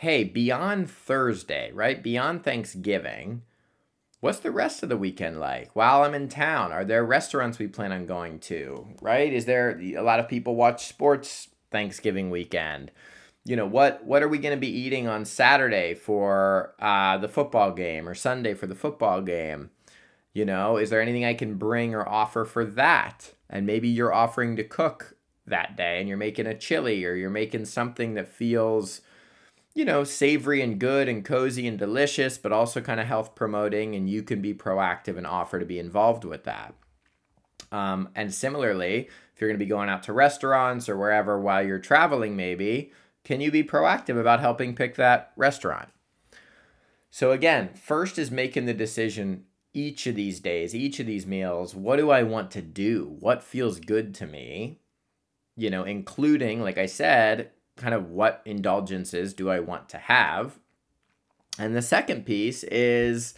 hey, 0.00 0.24
beyond 0.24 0.90
Thursday, 0.90 1.70
right? 1.72 2.02
Beyond 2.02 2.42
Thanksgiving, 2.42 3.42
what's 4.20 4.38
the 4.38 4.50
rest 4.50 4.82
of 4.82 4.88
the 4.88 4.96
weekend 4.96 5.38
like? 5.38 5.76
While 5.76 6.04
I'm 6.04 6.14
in 6.14 6.30
town, 6.30 6.72
are 6.72 6.86
there 6.86 7.04
restaurants 7.04 7.58
we 7.58 7.66
plan 7.66 7.92
on 7.92 8.06
going 8.06 8.38
to, 8.40 8.86
right? 9.02 9.30
Is 9.30 9.44
there 9.44 9.78
a 9.78 10.00
lot 10.00 10.18
of 10.18 10.26
people 10.26 10.56
watch 10.56 10.86
sports 10.86 11.48
Thanksgiving 11.70 12.30
weekend? 12.30 12.92
You 13.44 13.56
know 13.56 13.66
what 13.66 14.04
what 14.04 14.22
are 14.22 14.28
we 14.28 14.38
going 14.38 14.54
to 14.54 14.60
be 14.60 14.68
eating 14.68 15.08
on 15.08 15.24
Saturday 15.24 15.94
for 15.94 16.74
uh, 16.78 17.18
the 17.18 17.28
football 17.28 17.72
game 17.72 18.08
or 18.08 18.14
Sunday 18.14 18.54
for 18.54 18.66
the 18.66 18.74
football 18.74 19.20
game? 19.20 19.70
You 20.32 20.44
know, 20.44 20.76
is 20.76 20.90
there 20.90 21.00
anything 21.00 21.24
I 21.24 21.34
can 21.34 21.54
bring 21.54 21.94
or 21.94 22.08
offer 22.08 22.44
for 22.44 22.64
that? 22.64 23.34
And 23.48 23.66
maybe 23.66 23.88
you're 23.88 24.14
offering 24.14 24.56
to 24.56 24.64
cook 24.64 25.16
that 25.46 25.76
day 25.76 25.98
and 25.98 26.08
you're 26.08 26.16
making 26.16 26.46
a 26.46 26.56
chili 26.56 27.04
or 27.04 27.14
you're 27.14 27.30
making 27.30 27.64
something 27.64 28.14
that 28.14 28.28
feels 28.28 29.00
you 29.74 29.84
know, 29.84 30.02
savory 30.02 30.62
and 30.62 30.78
good 30.78 31.08
and 31.08 31.24
cozy 31.24 31.66
and 31.66 31.78
delicious, 31.78 32.38
but 32.38 32.52
also 32.52 32.80
kind 32.80 33.00
of 33.00 33.06
health 33.06 33.34
promoting, 33.34 33.94
and 33.94 34.10
you 34.10 34.22
can 34.22 34.42
be 34.42 34.52
proactive 34.52 35.16
and 35.16 35.26
offer 35.26 35.60
to 35.60 35.66
be 35.66 35.78
involved 35.78 36.24
with 36.24 36.44
that. 36.44 36.74
Um, 37.70 38.08
and 38.16 38.34
similarly, 38.34 39.08
if 39.32 39.40
you're 39.40 39.48
going 39.48 39.58
to 39.58 39.64
be 39.64 39.68
going 39.68 39.88
out 39.88 40.02
to 40.04 40.12
restaurants 40.12 40.88
or 40.88 40.96
wherever 40.96 41.40
while 41.40 41.64
you're 41.64 41.78
traveling, 41.78 42.34
maybe, 42.34 42.92
can 43.24 43.40
you 43.40 43.50
be 43.50 43.62
proactive 43.62 44.18
about 44.18 44.40
helping 44.40 44.74
pick 44.74 44.96
that 44.96 45.32
restaurant? 45.36 45.88
So, 47.10 47.32
again, 47.32 47.70
first 47.74 48.18
is 48.18 48.30
making 48.30 48.66
the 48.66 48.74
decision 48.74 49.44
each 49.72 50.06
of 50.06 50.14
these 50.14 50.40
days, 50.40 50.74
each 50.74 51.00
of 51.00 51.06
these 51.06 51.26
meals, 51.26 51.74
what 51.74 51.96
do 51.96 52.10
I 52.10 52.22
want 52.22 52.50
to 52.52 52.62
do? 52.62 53.16
What 53.20 53.42
feels 53.42 53.80
good 53.80 54.14
to 54.16 54.26
me? 54.26 54.80
You 55.56 55.70
know, 55.70 55.84
including, 55.84 56.60
like 56.60 56.78
I 56.78 56.86
said, 56.86 57.50
kind 57.76 57.94
of 57.94 58.10
what 58.10 58.42
indulgences 58.44 59.34
do 59.34 59.50
I 59.50 59.60
want 59.60 59.88
to 59.90 59.98
have? 59.98 60.58
And 61.58 61.74
the 61.74 61.82
second 61.82 62.26
piece 62.26 62.62
is 62.64 63.34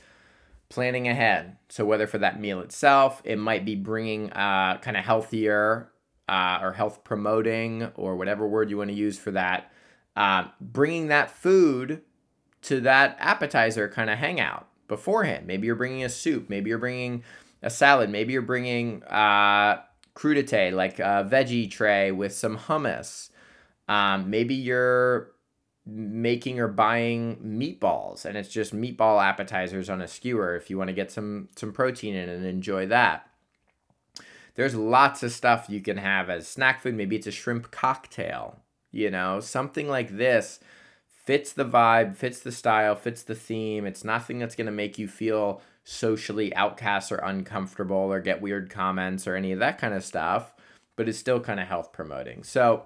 planning 0.69 1.09
ahead. 1.09 1.57
So, 1.69 1.85
whether 1.85 2.07
for 2.07 2.19
that 2.19 2.41
meal 2.41 2.61
itself, 2.61 3.21
it 3.25 3.37
might 3.37 3.65
be 3.65 3.75
bringing 3.75 4.31
uh, 4.33 4.79
kind 4.79 4.97
of 4.97 5.05
healthier 5.05 5.91
uh, 6.29 6.59
or 6.63 6.73
health 6.73 7.05
promoting 7.05 7.91
or 7.95 8.17
whatever 8.17 8.47
word 8.47 8.71
you 8.71 8.79
want 8.79 8.91
to 8.91 8.97
use 8.97 9.19
for 9.19 9.33
that, 9.33 9.72
uh, 10.17 10.45
bringing 10.61 11.09
that 11.09 11.31
food 11.31 12.03
to 12.63 12.81
that 12.81 13.17
appetizer 13.19 13.89
kind 13.89 14.11
of 14.11 14.19
hangout 14.19 14.69
beforehand. 14.89 15.47
Maybe 15.47 15.67
you're 15.67 15.77
bringing 15.77 16.05
a 16.05 16.09
soup. 16.09 16.49
Maybe 16.49 16.71
you're 16.71 16.79
bringing 16.79 17.25
a 17.63 17.71
salad. 17.71 18.11
Maybe 18.11 18.33
you're 18.33 18.43
bringing 18.43 19.03
uh, 19.05 19.81
crudité, 20.15 20.73
like 20.73 20.99
a 20.99 21.27
veggie 21.29 21.71
tray 21.71 22.13
with 22.13 22.33
some 22.33 22.59
hummus. 22.59 23.31
Um, 23.89 24.31
maybe 24.31 24.55
you're 24.55 25.33
making 25.85 26.61
or 26.61 26.69
buying 26.69 27.37
meatballs 27.39 28.25
and 28.25 28.37
it's 28.37 28.49
just 28.49 28.75
meatball 28.75 29.23
appetizers 29.23 29.91
on 29.91 30.01
a 30.01 30.07
skewer 30.07 30.55
if 30.55 30.71
you 30.71 30.79
want 30.79 30.87
to 30.87 30.95
get 30.95 31.11
some 31.11 31.49
some 31.57 31.73
protein 31.73 32.15
in 32.15 32.29
and 32.29 32.47
enjoy 32.47 32.87
that 32.87 33.29
there's 34.55 34.77
lots 34.77 35.25
of 35.25 35.33
stuff 35.33 35.67
you 35.69 35.81
can 35.81 35.97
have 35.97 36.31
as 36.31 36.47
snack 36.47 36.81
food 36.81 36.95
maybe 36.95 37.17
it's 37.17 37.27
a 37.27 37.33
shrimp 37.33 37.73
cocktail 37.73 38.61
you 38.93 39.11
know 39.11 39.41
something 39.41 39.89
like 39.89 40.17
this 40.17 40.61
fits 41.25 41.53
the 41.53 41.65
vibe, 41.65 42.17
fits 42.17 42.41
the 42.41 42.53
style, 42.53 42.95
fits 42.95 43.23
the 43.23 43.35
theme. 43.35 43.87
It's 43.87 44.05
nothing 44.05 44.39
that's 44.39 44.57
going 44.57 44.67
to 44.67 44.73
make 44.73 44.99
you 44.99 45.07
feel 45.07 45.63
socially 45.85 46.55
outcast 46.55 47.13
or 47.13 47.17
uncomfortable 47.19 47.97
or 47.97 48.21
get 48.21 48.43
weird 48.43 48.71
comments 48.71 49.27
or 49.27 49.37
any 49.37 49.53
of 49.53 49.59
that 49.61 49.79
kind 49.79 49.95
of 49.95 50.05
stuff, 50.05 50.53
but 50.97 51.09
it's 51.09 51.19
still 51.19 51.41
kind 51.41 51.61
of 51.61 51.67
health 51.67 51.93
promoting. 51.93 52.43
So, 52.43 52.85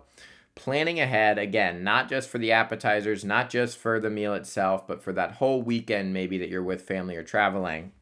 planning 0.55 0.99
ahead, 1.01 1.39
again, 1.39 1.85
not 1.85 2.09
just 2.09 2.31
for 2.31 2.39
the 2.39 2.53
appetizers, 2.53 3.25
not 3.25 3.51
just 3.51 3.77
for 3.77 4.01
the 4.01 4.11
meal 4.11 4.35
itself, 4.35 4.87
but 4.87 5.03
for 5.03 5.13
that 5.13 5.33
whole 5.33 5.61
weekend 5.63 6.13
maybe 6.13 6.39
that 6.39 6.49
you're 6.49 6.63
with 6.63 6.83
family 6.83 7.17
or 7.17 7.23
traveling, 7.23 7.93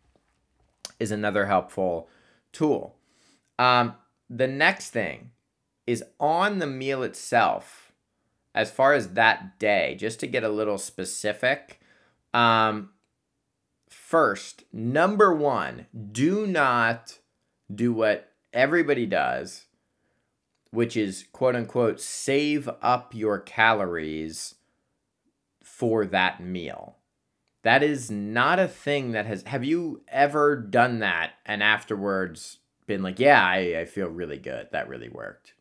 is 1.01 1.11
another 1.11 1.47
helpful 1.47 2.09
tool. 2.53 2.97
Um, 3.59 3.95
the 4.31 4.47
next 4.47 4.91
thing 4.91 5.31
is 5.87 6.05
on 6.19 6.61
the 6.61 6.67
meal 6.67 7.03
itself 7.03 7.84
as 8.55 8.71
far 8.71 8.93
as 8.93 9.11
that 9.11 9.59
day, 9.59 9.97
just 9.99 10.21
to 10.21 10.27
get 10.27 10.45
a 10.45 10.49
little 10.49 10.79
specific, 10.79 11.81
um, 12.33 12.91
first, 13.89 14.65
number 14.73 15.35
one, 15.35 15.87
do 16.13 16.47
not 16.47 17.19
do 17.75 17.93
what 17.93 18.33
everybody 18.53 19.07
does, 19.07 19.67
which 20.71 20.97
is 20.97 21.25
quote 21.33 21.57
unquote 21.57 22.01
save 22.01 22.69
up 22.81 23.15
your 23.15 23.39
calories 23.39 24.55
for 25.63 26.07
that 26.07 26.41
meal. 26.43 26.97
That 27.63 27.83
is 27.83 28.11
not 28.11 28.59
a 28.59 28.69
thing 28.69 29.13
that 29.13 29.27
has. 29.27 29.43
Have 29.45 29.65
you 29.65 30.03
ever 30.09 30.55
done 30.57 30.99
that 31.01 31.33
and 31.47 31.63
afterwards 31.63 32.59
been 32.87 33.03
like, 33.03 33.19
yeah, 33.19 33.43
I, 33.43 33.81
I 33.81 33.85
feel 33.87 34.09
really 34.09 34.39
good. 34.39 34.69
That 34.71 34.89
really 34.89 35.09
worked? 35.09 35.55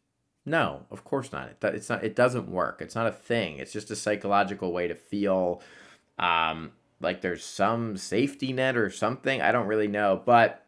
No, 0.46 0.86
of 0.92 1.04
course 1.04 1.32
not. 1.32 1.50
It, 1.50 1.58
it's 1.64 1.90
not. 1.90 2.04
It 2.04 2.16
doesn't 2.16 2.50
work. 2.50 2.82
It's 2.82 2.96
not 2.96 3.08
a 3.08 3.12
thing. 3.12 3.58
It's 3.58 3.72
just 3.72 3.92
a 3.92 3.96
psychological 3.96 4.74
way 4.74 4.88
to 4.88 4.96
feel 4.96 5.62
um, 6.20 6.74
like 7.00 7.22
there's 7.22 7.44
some 7.44 7.98
safety 7.98 8.52
net 8.52 8.76
or 8.76 8.90
something. 8.90 9.42
I 9.42 9.52
don't 9.52 9.68
really 9.68 9.88
know, 9.88 10.22
but 10.26 10.66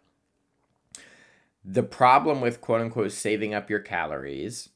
the 1.64 1.84
problem 1.84 2.42
with 2.42 2.62
quote 2.62 2.82
unquote 2.82 3.12
saving 3.12 3.54
up 3.54 3.70
your 3.70 3.80
calories 3.80 4.70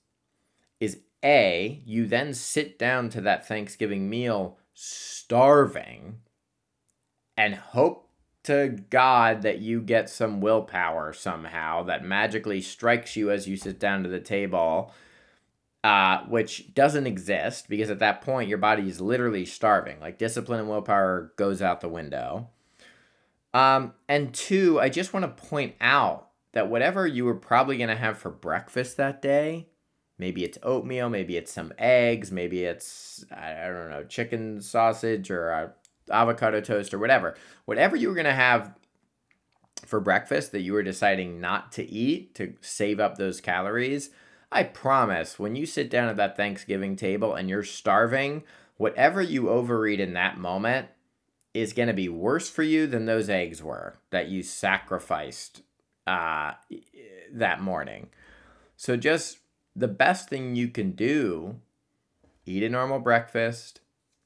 is 0.80 1.00
a 1.24 1.82
you 1.86 2.08
then 2.08 2.34
sit 2.34 2.80
down 2.80 3.10
to 3.10 3.22
that 3.22 3.48
Thanksgiving 3.48 4.10
meal 4.10 4.58
starving 4.74 6.20
and 7.38 7.56
hope 7.56 8.09
to 8.50 8.76
God 8.90 9.44
that 9.44 9.60
you 9.60 9.80
get 9.80 10.10
some 10.10 10.42
willpower 10.42 11.14
somehow 11.14 11.84
that 11.84 12.04
magically 12.04 12.62
strikes 12.62 13.16
you 13.16 13.30
as 13.30 13.48
you 13.48 13.56
sit 13.56 13.80
down 13.80 14.02
to 14.02 14.10
the 14.10 14.20
table, 14.20 14.92
uh, 15.84 16.24
which 16.26 16.74
doesn't 16.74 17.06
exist 17.06 17.70
because 17.70 17.92
at 17.92 18.00
that 18.00 18.22
point 18.22 18.50
your 18.50 18.58
body 18.58 18.90
is 18.90 19.00
literally 19.00 19.46
starving. 19.46 20.00
Like 20.00 20.18
discipline 20.18 20.60
and 20.60 20.68
willpower 20.68 21.32
goes 21.36 21.62
out 21.62 21.82
the 21.82 21.90
window. 21.90 22.50
Um, 23.54 23.94
and 24.08 24.34
two, 24.34 24.80
I 24.80 24.90
just 24.90 25.14
want 25.14 25.26
to 25.26 25.48
point 25.48 25.76
out 25.80 26.30
that 26.54 26.72
whatever 26.72 27.06
you 27.06 27.26
were 27.26 27.36
probably 27.36 27.78
going 27.78 27.90
to 27.90 27.96
have 27.96 28.18
for 28.18 28.32
breakfast 28.32 28.98
that 28.98 29.22
day, 29.22 29.68
maybe 30.18 30.44
it's 30.44 30.58
oatmeal, 30.64 31.08
maybe 31.08 31.38
it's 31.38 31.54
some 31.54 31.72
eggs, 31.78 32.32
maybe 32.32 32.64
it's, 32.64 33.24
I 33.32 33.68
don't 33.68 33.92
know, 33.92 34.06
chicken 34.06 34.60
sausage 34.60 35.30
or 35.30 35.50
a 35.50 35.74
avocado 36.12 36.62
toast 36.62 36.94
or 36.94 37.00
whatever. 37.00 37.36
Whatever 37.66 37.96
you 37.96 38.08
were 38.08 38.16
going 38.16 38.26
to 38.26 38.34
have 38.34 38.74
for 39.86 40.00
breakfast 40.00 40.52
that 40.52 40.62
you 40.62 40.74
were 40.74 40.84
deciding 40.84 41.40
not 41.40 41.72
to 41.74 41.90
eat 41.90 42.36
to 42.36 42.54
save 42.62 43.00
up 43.00 43.18
those 43.18 43.42
calories, 43.42 44.10
I 44.52 44.64
promise 44.64 45.38
when 45.38 45.56
you 45.56 45.66
sit 45.66 45.90
down 45.90 46.10
at 46.10 46.18
that 46.18 46.36
Thanksgiving 46.36 46.96
table 46.96 47.36
and 47.36 47.50
you're 47.50 47.64
starving, 47.64 48.44
whatever 48.78 49.22
you 49.22 49.50
overeat 49.50 50.00
in 50.00 50.14
that 50.14 50.38
moment 50.38 50.88
is 51.54 51.74
going 51.74 51.88
to 51.88 51.94
be 51.94 52.10
worse 52.10 52.50
for 52.50 52.64
you 52.64 52.88
than 52.88 53.06
those 53.06 53.30
eggs 53.30 53.62
were 53.64 53.98
that 54.12 54.28
you 54.28 54.44
sacrificed 54.44 55.62
uh, 56.08 56.54
that 57.32 57.62
morning. 57.62 58.10
So, 58.76 58.96
just 58.98 59.40
the 59.76 59.88
best 59.88 60.30
thing 60.30 60.56
you 60.56 60.70
can 60.70 60.92
do 60.92 61.60
eat 62.46 62.64
a 62.64 62.70
normal 62.70 63.00
breakfast, 63.00 63.82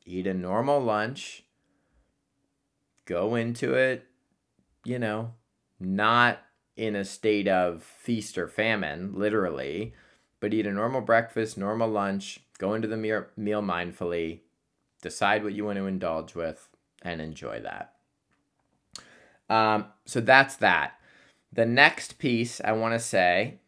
eat 0.05 0.25
a 0.25 0.33
normal 0.33 0.79
lunch, 0.79 1.42
go 3.05 3.35
into 3.35 3.73
it, 3.73 4.05
you 4.83 4.99
know, 4.99 5.33
not 5.79 6.39
in 6.75 6.95
a 6.95 7.05
state 7.05 7.47
of 7.47 7.83
feast 7.83 8.37
or 8.37 8.47
famine, 8.47 9.13
literally, 9.15 9.93
but 10.39 10.53
eat 10.53 10.65
a 10.65 10.71
normal 10.71 11.01
breakfast, 11.01 11.57
normal 11.57 11.87
lunch, 11.87 12.39
go 12.57 12.73
into 12.73 12.87
the 12.87 12.97
meal, 12.97 13.25
mindfully, 13.37 14.39
decide 15.01 15.43
what 15.43 15.53
you 15.53 15.65
want 15.65 15.77
to 15.77 15.85
indulge 15.85 16.35
with, 16.35 16.69
and 17.01 17.21
enjoy 17.21 17.61
that. 17.61 17.93
Um, 19.49 19.85
so 20.05 20.19
that's 20.19 20.55
that. 20.57 20.93
The 21.51 21.65
next 21.65 22.17
piece 22.17 22.59
I 22.63 22.71
want 22.71 22.93
to 22.93 22.99
say, 22.99 23.59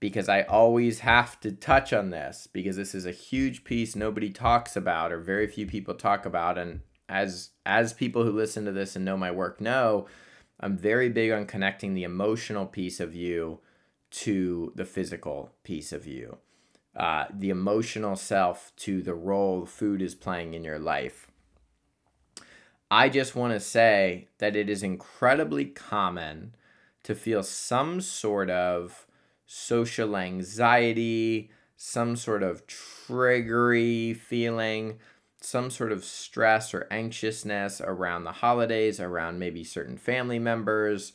because 0.00 0.28
I 0.28 0.42
always 0.42 1.00
have 1.00 1.38
to 1.40 1.52
touch 1.52 1.92
on 1.92 2.10
this, 2.10 2.46
because 2.50 2.76
this 2.76 2.94
is 2.94 3.06
a 3.06 3.10
huge 3.10 3.64
piece 3.64 3.94
nobody 3.94 4.30
talks 4.30 4.76
about, 4.76 5.12
or 5.12 5.18
very 5.18 5.46
few 5.46 5.66
people 5.66 5.94
talk 5.94 6.24
about, 6.24 6.56
and 6.56 6.80
as 7.08 7.50
as 7.66 7.92
people 7.92 8.24
who 8.24 8.32
listen 8.32 8.64
to 8.64 8.72
this 8.72 8.96
and 8.96 9.04
know 9.04 9.16
my 9.16 9.30
work 9.30 9.60
know, 9.60 10.06
I'm 10.60 10.76
very 10.76 11.08
big 11.08 11.30
on 11.30 11.46
connecting 11.46 11.94
the 11.94 12.04
emotional 12.04 12.66
piece 12.66 13.00
of 13.00 13.14
you 13.14 13.60
to 14.10 14.72
the 14.74 14.84
physical 14.84 15.52
piece 15.64 15.92
of 15.92 16.06
you. 16.06 16.38
Uh, 16.96 17.24
the 17.32 17.50
emotional 17.50 18.14
self 18.14 18.72
to 18.76 19.02
the 19.02 19.14
role 19.14 19.66
food 19.66 20.00
is 20.00 20.14
playing 20.14 20.54
in 20.54 20.62
your 20.62 20.78
life. 20.78 21.26
I 22.90 23.08
just 23.08 23.34
want 23.34 23.52
to 23.52 23.60
say 23.60 24.28
that 24.38 24.54
it 24.54 24.70
is 24.70 24.84
incredibly 24.84 25.64
common 25.64 26.54
to 27.02 27.14
feel 27.14 27.42
some 27.42 28.00
sort 28.00 28.48
of 28.48 29.06
social 29.46 30.16
anxiety, 30.16 31.50
some 31.76 32.14
sort 32.14 32.42
of 32.42 32.66
triggery 32.66 34.16
feeling 34.16 34.98
some 35.44 35.70
sort 35.70 35.92
of 35.92 36.04
stress 36.04 36.74
or 36.74 36.86
anxiousness 36.90 37.80
around 37.80 38.24
the 38.24 38.32
holidays, 38.32 39.00
around 39.00 39.38
maybe 39.38 39.62
certain 39.62 39.96
family 39.96 40.38
members, 40.38 41.12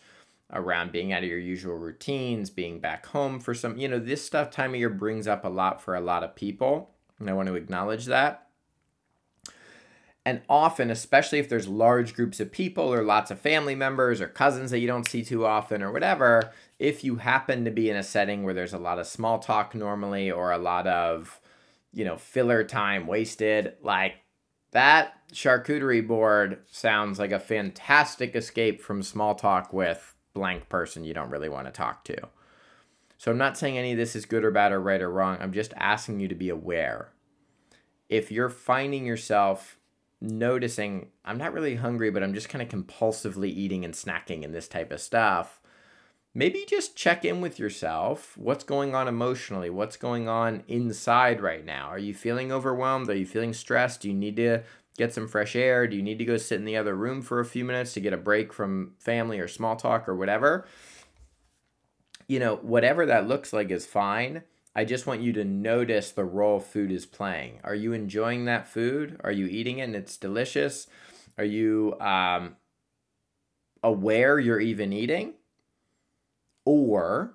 around 0.51 0.91
being 0.91 1.11
out 1.13 1.23
of 1.23 1.29
your 1.29 1.39
usual 1.39 1.75
routines, 1.75 2.49
being 2.49 2.79
back 2.79 3.05
home 3.07 3.39
for 3.39 3.53
some, 3.53 3.77
you 3.77 3.87
know, 3.87 3.99
this 3.99 4.25
stuff 4.25 4.49
time 4.49 4.71
of 4.71 4.79
year 4.79 4.89
brings 4.89 5.27
up 5.27 5.45
a 5.45 5.49
lot 5.49 5.81
for 5.81 5.95
a 5.95 6.01
lot 6.01 6.23
of 6.23 6.35
people. 6.35 6.91
And 7.19 7.29
I 7.29 7.33
want 7.33 7.47
to 7.47 7.55
acknowledge 7.55 8.05
that. 8.05 8.47
And 10.25 10.41
often, 10.47 10.91
especially 10.91 11.39
if 11.39 11.49
there's 11.49 11.67
large 11.67 12.13
groups 12.13 12.39
of 12.39 12.51
people 12.51 12.93
or 12.93 13.03
lots 13.03 13.31
of 13.31 13.39
family 13.39 13.73
members 13.73 14.21
or 14.21 14.27
cousins 14.27 14.69
that 14.71 14.79
you 14.79 14.87
don't 14.87 15.07
see 15.07 15.23
too 15.23 15.45
often 15.45 15.81
or 15.81 15.91
whatever, 15.91 16.51
if 16.77 17.03
you 17.03 17.15
happen 17.15 17.65
to 17.65 17.71
be 17.71 17.89
in 17.89 17.95
a 17.95 18.03
setting 18.03 18.43
where 18.43 18.53
there's 18.53 18.73
a 18.73 18.77
lot 18.77 18.99
of 18.99 19.07
small 19.07 19.39
talk 19.39 19.73
normally 19.73 20.29
or 20.29 20.51
a 20.51 20.57
lot 20.57 20.87
of 20.87 21.39
you 21.93 22.05
know, 22.05 22.17
filler 22.17 22.63
time 22.63 23.07
wasted. 23.07 23.73
Like 23.81 24.15
that 24.71 25.13
charcuterie 25.33 26.07
board 26.07 26.59
sounds 26.69 27.19
like 27.19 27.31
a 27.31 27.39
fantastic 27.39 28.35
escape 28.35 28.81
from 28.81 29.03
small 29.03 29.35
talk 29.35 29.73
with 29.73 30.15
blank 30.33 30.69
person 30.69 31.03
you 31.03 31.13
don't 31.13 31.31
really 31.31 31.49
want 31.49 31.67
to 31.67 31.71
talk 31.71 32.03
to. 32.05 32.17
So 33.17 33.31
I'm 33.31 33.37
not 33.37 33.57
saying 33.57 33.77
any 33.77 33.91
of 33.91 33.97
this 33.97 34.15
is 34.15 34.25
good 34.25 34.45
or 34.45 34.51
bad 34.51 34.71
or 34.71 34.79
right 34.79 35.01
or 35.01 35.09
wrong. 35.11 35.37
I'm 35.41 35.51
just 35.51 35.73
asking 35.75 36.19
you 36.21 36.29
to 36.29 36.35
be 36.35 36.49
aware. 36.49 37.09
If 38.07 38.31
you're 38.31 38.49
finding 38.49 39.05
yourself 39.05 39.77
noticing, 40.21 41.09
I'm 41.25 41.37
not 41.37 41.53
really 41.53 41.75
hungry, 41.75 42.11
but 42.11 42.23
I'm 42.23 42.33
just 42.33 42.49
kind 42.49 42.61
of 42.61 42.69
compulsively 42.69 43.49
eating 43.49 43.83
and 43.83 43.93
snacking 43.93 44.45
and 44.45 44.55
this 44.55 44.67
type 44.67 44.91
of 44.91 45.01
stuff, 45.01 45.58
maybe 46.39 46.63
just 46.65 46.95
check 46.95 47.25
in 47.25 47.41
with 47.41 47.59
yourself. 47.59 48.37
What's 48.37 48.63
going 48.63 48.95
on 48.95 49.09
emotionally? 49.09 49.69
What's 49.69 49.97
going 49.97 50.29
on 50.29 50.63
inside 50.69 51.41
right 51.41 51.65
now? 51.65 51.89
Are 51.89 51.99
you 51.99 52.13
feeling 52.13 52.49
overwhelmed? 52.49 53.09
Are 53.09 53.15
you 53.15 53.25
feeling 53.25 53.51
stressed? 53.51 53.99
Do 53.99 54.07
you 54.07 54.13
need 54.13 54.37
to 54.37 54.63
get 54.97 55.13
some 55.13 55.27
fresh 55.27 55.53
air? 55.53 55.85
Do 55.85 55.97
you 55.97 56.01
need 56.01 56.17
to 56.19 56.23
go 56.23 56.37
sit 56.37 56.57
in 56.57 56.63
the 56.63 56.77
other 56.77 56.95
room 56.95 57.21
for 57.21 57.41
a 57.41 57.45
few 57.45 57.65
minutes 57.65 57.93
to 57.95 57.99
get 57.99 58.13
a 58.13 58.17
break 58.17 58.53
from 58.53 58.93
family 58.99 59.37
or 59.37 59.49
small 59.49 59.75
talk 59.75 60.07
or 60.07 60.15
whatever? 60.15 60.65
You 62.29 62.39
know, 62.39 62.55
whatever 62.55 63.05
that 63.05 63.27
looks 63.27 63.51
like 63.51 63.69
is 63.69 63.85
fine. 63.85 64.43
I 64.73 64.85
just 64.85 65.05
want 65.05 65.19
you 65.19 65.33
to 65.33 65.43
notice 65.43 66.11
the 66.11 66.23
role 66.23 66.61
food 66.61 66.89
is 66.89 67.05
playing. 67.05 67.59
Are 67.65 67.75
you 67.75 67.91
enjoying 67.91 68.45
that 68.45 68.65
food? 68.65 69.19
Are 69.25 69.31
you 69.33 69.45
eating 69.47 69.79
it 69.79 69.83
and 69.83 69.95
it's 69.95 70.15
delicious? 70.15 70.87
Are 71.37 71.43
you 71.43 71.99
um, 71.99 72.55
aware 73.83 74.39
you're 74.39 74.61
even 74.61 74.93
eating? 74.93 75.33
Or 76.71 77.33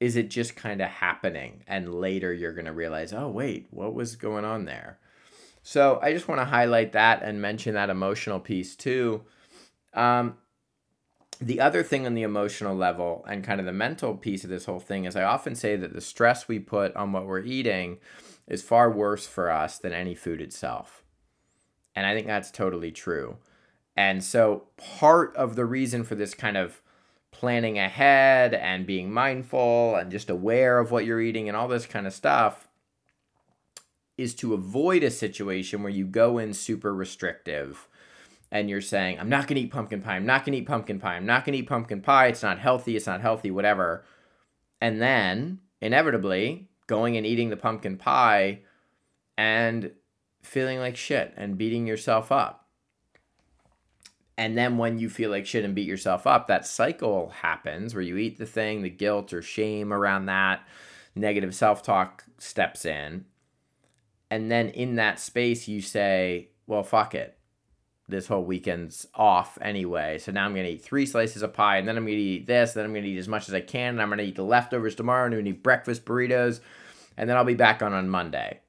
is 0.00 0.16
it 0.16 0.28
just 0.28 0.54
kind 0.54 0.82
of 0.82 0.88
happening 0.90 1.62
and 1.66 1.94
later 1.94 2.30
you're 2.30 2.52
going 2.52 2.66
to 2.66 2.74
realize, 2.74 3.14
oh, 3.14 3.30
wait, 3.30 3.68
what 3.70 3.94
was 3.94 4.16
going 4.16 4.44
on 4.44 4.66
there? 4.66 4.98
So 5.62 5.98
I 6.02 6.12
just 6.12 6.28
want 6.28 6.42
to 6.42 6.44
highlight 6.44 6.92
that 6.92 7.22
and 7.22 7.40
mention 7.40 7.72
that 7.72 7.88
emotional 7.88 8.38
piece 8.38 8.76
too. 8.76 9.22
Um, 9.94 10.36
the 11.40 11.58
other 11.58 11.82
thing 11.82 12.04
on 12.04 12.12
the 12.12 12.22
emotional 12.22 12.76
level 12.76 13.24
and 13.26 13.42
kind 13.42 13.60
of 13.60 13.66
the 13.66 13.72
mental 13.72 14.14
piece 14.14 14.44
of 14.44 14.50
this 14.50 14.66
whole 14.66 14.78
thing 14.78 15.06
is 15.06 15.16
I 15.16 15.22
often 15.22 15.54
say 15.54 15.74
that 15.76 15.94
the 15.94 16.02
stress 16.02 16.46
we 16.46 16.58
put 16.58 16.94
on 16.96 17.12
what 17.12 17.24
we're 17.24 17.40
eating 17.40 17.96
is 18.46 18.62
far 18.62 18.90
worse 18.90 19.26
for 19.26 19.50
us 19.50 19.78
than 19.78 19.94
any 19.94 20.14
food 20.14 20.42
itself. 20.42 21.02
And 21.94 22.04
I 22.04 22.14
think 22.14 22.26
that's 22.26 22.50
totally 22.50 22.92
true. 22.92 23.38
And 23.96 24.22
so 24.22 24.64
part 24.76 25.34
of 25.34 25.56
the 25.56 25.64
reason 25.64 26.04
for 26.04 26.14
this 26.14 26.34
kind 26.34 26.58
of 26.58 26.82
planning 27.36 27.78
ahead 27.78 28.54
and 28.54 28.86
being 28.86 29.12
mindful 29.12 29.94
and 29.94 30.10
just 30.10 30.30
aware 30.30 30.78
of 30.78 30.90
what 30.90 31.04
you're 31.04 31.20
eating 31.20 31.48
and 31.48 31.56
all 31.56 31.68
this 31.68 31.84
kind 31.84 32.06
of 32.06 32.14
stuff 32.14 32.66
is 34.16 34.34
to 34.34 34.54
avoid 34.54 35.02
a 35.02 35.10
situation 35.10 35.82
where 35.82 35.92
you 35.92 36.06
go 36.06 36.38
in 36.38 36.54
super 36.54 36.94
restrictive 36.94 37.88
and 38.50 38.70
you're 38.70 38.80
saying, 38.80 39.20
I'm 39.20 39.28
not 39.28 39.46
going 39.46 39.56
to 39.56 39.60
eat 39.66 39.70
pumpkin 39.70 40.00
pie. 40.00 40.16
I'm 40.16 40.24
not 40.24 40.46
going 40.46 40.54
to 40.54 40.58
eat 40.60 40.66
pumpkin 40.66 40.98
pie. 40.98 41.16
I'm 41.16 41.26
not 41.26 41.44
going 41.44 41.52
to 41.52 41.58
eat 41.58 41.68
pumpkin 41.68 42.00
pie. 42.00 42.28
It's 42.28 42.42
not 42.42 42.58
healthy. 42.58 42.96
It's 42.96 43.06
not 43.06 43.20
healthy, 43.20 43.50
whatever. 43.50 44.06
And 44.80 45.02
then 45.02 45.60
inevitably 45.82 46.68
going 46.86 47.18
and 47.18 47.26
eating 47.26 47.50
the 47.50 47.56
pumpkin 47.58 47.98
pie 47.98 48.60
and 49.36 49.90
feeling 50.40 50.78
like 50.78 50.96
shit 50.96 51.34
and 51.36 51.58
beating 51.58 51.86
yourself 51.86 52.32
up. 52.32 52.65
And 54.38 54.56
then 54.56 54.76
when 54.76 54.98
you 54.98 55.08
feel 55.08 55.30
like 55.30 55.46
shit 55.46 55.64
and 55.64 55.74
beat 55.74 55.88
yourself 55.88 56.26
up, 56.26 56.46
that 56.48 56.66
cycle 56.66 57.30
happens 57.30 57.94
where 57.94 58.02
you 58.02 58.16
eat 58.18 58.38
the 58.38 58.46
thing, 58.46 58.82
the 58.82 58.90
guilt 58.90 59.32
or 59.32 59.40
shame 59.40 59.92
around 59.92 60.26
that, 60.26 60.66
negative 61.14 61.54
self 61.54 61.82
talk 61.82 62.24
steps 62.38 62.84
in. 62.84 63.24
And 64.30 64.50
then 64.50 64.68
in 64.70 64.96
that 64.96 65.20
space 65.20 65.68
you 65.68 65.80
say 65.80 66.50
well 66.66 66.82
fuck 66.82 67.14
it. 67.14 67.38
This 68.08 68.28
whole 68.28 68.44
weekend's 68.44 69.06
off 69.14 69.58
anyway. 69.60 70.18
So 70.18 70.32
now 70.32 70.44
i'm 70.44 70.52
going 70.52 70.66
to 70.66 70.72
eat 70.72 70.84
three 70.84 71.06
slices 71.06 71.42
of 71.42 71.54
pie 71.54 71.78
and 71.78 71.88
then 71.88 71.96
i'm 71.96 72.04
going 72.04 72.18
to 72.18 72.22
eat 72.22 72.46
this 72.46 72.72
then 72.72 72.84
i'm 72.84 72.92
going 72.92 73.04
to 73.04 73.10
eat 73.10 73.18
as 73.18 73.28
much 73.28 73.48
as 73.48 73.54
i 73.54 73.60
can 73.60 73.94
and 73.94 74.02
i'm 74.02 74.08
going 74.08 74.18
to 74.18 74.24
eat 74.24 74.36
the 74.36 74.42
leftovers 74.42 74.94
tomorrow 74.94 75.24
and 75.24 75.34
i'm 75.34 75.40
going 75.40 75.52
to 75.52 75.58
eat 75.58 75.62
breakfast 75.62 76.04
burritos 76.04 76.60
and 77.16 77.28
then 77.28 77.36
i'll 77.36 77.44
be 77.44 77.54
back 77.54 77.82
on 77.82 77.92
on 77.92 78.08
monday. 78.08 78.60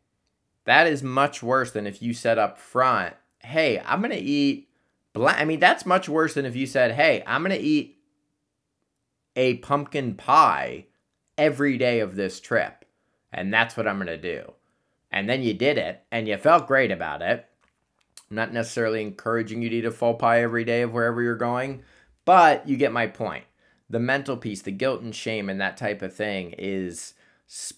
That 0.65 0.87
is 0.87 1.01
much 1.01 1.41
worse 1.41 1.71
than 1.71 1.87
if 1.87 2.01
you 2.01 2.13
set 2.13 2.37
up 2.37 2.57
front 2.57 3.15
hey 3.39 3.79
i'm 3.85 4.01
going 4.01 4.11
to 4.11 4.17
eat 4.17 4.66
i 5.25 5.45
mean 5.45 5.59
that's 5.59 5.85
much 5.85 6.07
worse 6.07 6.33
than 6.33 6.45
if 6.45 6.55
you 6.55 6.65
said 6.65 6.91
hey 6.91 7.23
i'm 7.25 7.43
going 7.43 7.57
to 7.57 7.65
eat 7.65 7.97
a 9.35 9.55
pumpkin 9.57 10.15
pie 10.15 10.85
every 11.37 11.77
day 11.77 11.99
of 11.99 12.15
this 12.15 12.39
trip 12.39 12.85
and 13.31 13.53
that's 13.53 13.77
what 13.77 13.87
i'm 13.87 13.97
going 13.97 14.07
to 14.07 14.17
do 14.17 14.53
and 15.11 15.29
then 15.29 15.43
you 15.43 15.53
did 15.53 15.77
it 15.77 16.03
and 16.11 16.27
you 16.27 16.37
felt 16.37 16.67
great 16.67 16.91
about 16.91 17.21
it. 17.21 17.45
I'm 18.29 18.35
not 18.35 18.53
necessarily 18.53 19.01
encouraging 19.01 19.61
you 19.61 19.69
to 19.69 19.75
eat 19.77 19.85
a 19.85 19.91
full 19.91 20.15
pie 20.15 20.41
every 20.41 20.65
day 20.65 20.81
of 20.81 20.93
wherever 20.93 21.21
you're 21.21 21.35
going, 21.35 21.83
but 22.25 22.67
you 22.67 22.75
get 22.75 22.91
my 22.91 23.07
point. 23.07 23.45
The 23.89 23.99
mental 23.99 24.35
piece, 24.35 24.61
the 24.61 24.71
guilt 24.71 25.01
and 25.01 25.15
shame, 25.15 25.49
and 25.49 25.61
that 25.61 25.77
type 25.77 26.01
of 26.01 26.13
thing 26.13 26.53
is 26.57 27.13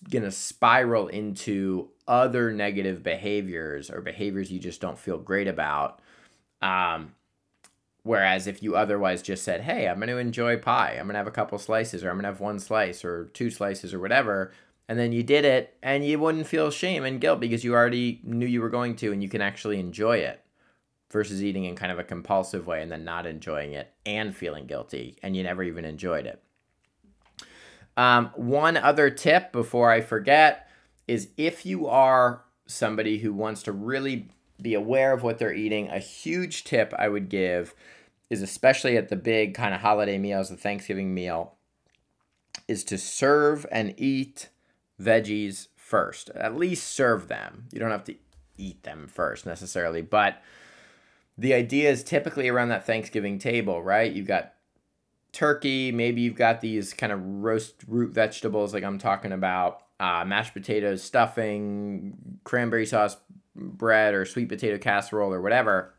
going 0.10 0.23
to 0.23 0.32
spiral 0.32 1.08
into 1.08 1.89
other 2.08 2.52
negative 2.52 3.04
behaviors 3.04 3.91
or 3.91 4.02
behaviors 4.02 4.52
you 4.52 4.60
just 4.60 4.82
don't 4.82 4.97
feel 4.97 5.19
great 5.19 5.47
about. 5.47 6.02
Um, 6.63 7.13
whereas 8.03 8.47
if 8.47 8.63
you 8.63 8.75
otherwise 8.75 9.21
just 9.21 9.43
said, 9.43 9.62
hey, 9.62 9.88
I'm 9.88 9.97
going 9.97 10.09
to 10.09 10.17
enjoy 10.17 10.57
pie, 10.57 10.91
I'm 10.91 11.05
going 11.05 11.13
to 11.13 11.19
have 11.19 11.27
a 11.27 11.31
couple 11.31 11.57
slices, 11.59 12.03
or 12.03 12.09
I'm 12.09 12.15
going 12.15 12.23
to 12.23 12.29
have 12.29 12.39
one 12.39 12.59
slice 12.59 13.03
or 13.03 13.25
two 13.33 13.49
slices 13.49 13.93
or 13.93 13.99
whatever, 13.99 14.51
and 14.89 14.97
then 14.97 15.12
you 15.12 15.21
did 15.21 15.45
it 15.45 15.77
and 15.83 16.03
you 16.03 16.17
wouldn't 16.17 16.47
feel 16.47 16.71
shame 16.71 17.03
and 17.03 17.21
guilt 17.21 17.39
because 17.39 17.63
you 17.63 17.75
already 17.75 18.19
knew 18.23 18.47
you 18.47 18.59
were 18.59 18.69
going 18.69 18.95
to 18.97 19.12
and 19.13 19.21
you 19.21 19.29
can 19.29 19.41
actually 19.41 19.79
enjoy 19.79 20.17
it 20.17 20.43
versus 21.12 21.43
eating 21.43 21.65
in 21.65 21.75
kind 21.75 21.91
of 21.91 21.99
a 21.99 22.03
compulsive 22.03 22.65
way 22.65 22.81
and 22.81 22.91
then 22.91 23.03
not 23.03 23.27
enjoying 23.27 23.73
it 23.73 23.93
and 24.05 24.35
feeling 24.35 24.65
guilty 24.65 25.15
and 25.21 25.38
you 25.38 25.43
never 25.43 25.62
even 25.62 25.85
enjoyed 25.85 26.25
it. 26.25 26.41
Um, 27.97 28.31
one 28.35 28.77
other 28.77 29.12
tip 29.12 29.51
before 29.51 29.91
I 29.91 30.01
forget 30.01 30.67
is 31.07 31.29
if 31.38 31.67
you 31.67 31.88
are 31.88 32.43
somebody 32.65 33.19
who 33.19 33.31
wants 33.31 33.63
to 33.63 33.71
really 33.71 34.29
be 34.61 34.73
aware 34.73 35.13
of 35.13 35.23
what 35.23 35.39
they're 35.39 35.53
eating, 35.53 35.89
a 35.89 35.99
huge 35.99 36.63
tip 36.63 36.93
I 36.97 37.09
would 37.09 37.29
give 37.29 37.73
is 38.29 38.41
especially 38.41 38.95
at 38.95 39.09
the 39.09 39.15
big 39.15 39.55
kind 39.55 39.73
of 39.73 39.81
holiday 39.81 40.17
meals, 40.17 40.49
the 40.49 40.57
Thanksgiving 40.57 41.13
meal, 41.13 41.55
is 42.67 42.83
to 42.85 42.97
serve 42.97 43.65
and 43.71 43.93
eat 43.97 44.49
veggies 45.01 45.67
first. 45.75 46.29
At 46.31 46.55
least 46.55 46.87
serve 46.87 47.27
them. 47.27 47.65
You 47.71 47.79
don't 47.79 47.91
have 47.91 48.03
to 48.05 48.15
eat 48.57 48.83
them 48.83 49.07
first 49.07 49.45
necessarily, 49.45 50.01
but 50.01 50.41
the 51.37 51.53
idea 51.53 51.89
is 51.89 52.03
typically 52.03 52.49
around 52.49 52.69
that 52.69 52.85
Thanksgiving 52.85 53.39
table, 53.39 53.81
right? 53.81 54.11
You've 54.11 54.27
got 54.27 54.53
turkey, 55.31 55.91
maybe 55.91 56.21
you've 56.21 56.35
got 56.35 56.61
these 56.61 56.93
kind 56.93 57.11
of 57.11 57.21
roast 57.23 57.75
root 57.87 58.13
vegetables 58.13 58.73
like 58.73 58.83
I'm 58.83 58.97
talking 58.97 59.31
about, 59.31 59.83
uh, 59.99 60.23
mashed 60.25 60.53
potatoes, 60.53 61.01
stuffing, 61.01 62.39
cranberry 62.43 62.85
sauce 62.85 63.17
bread, 63.59 64.13
or 64.13 64.25
sweet 64.25 64.49
potato 64.49 64.77
casserole, 64.77 65.33
or 65.33 65.41
whatever. 65.41 65.93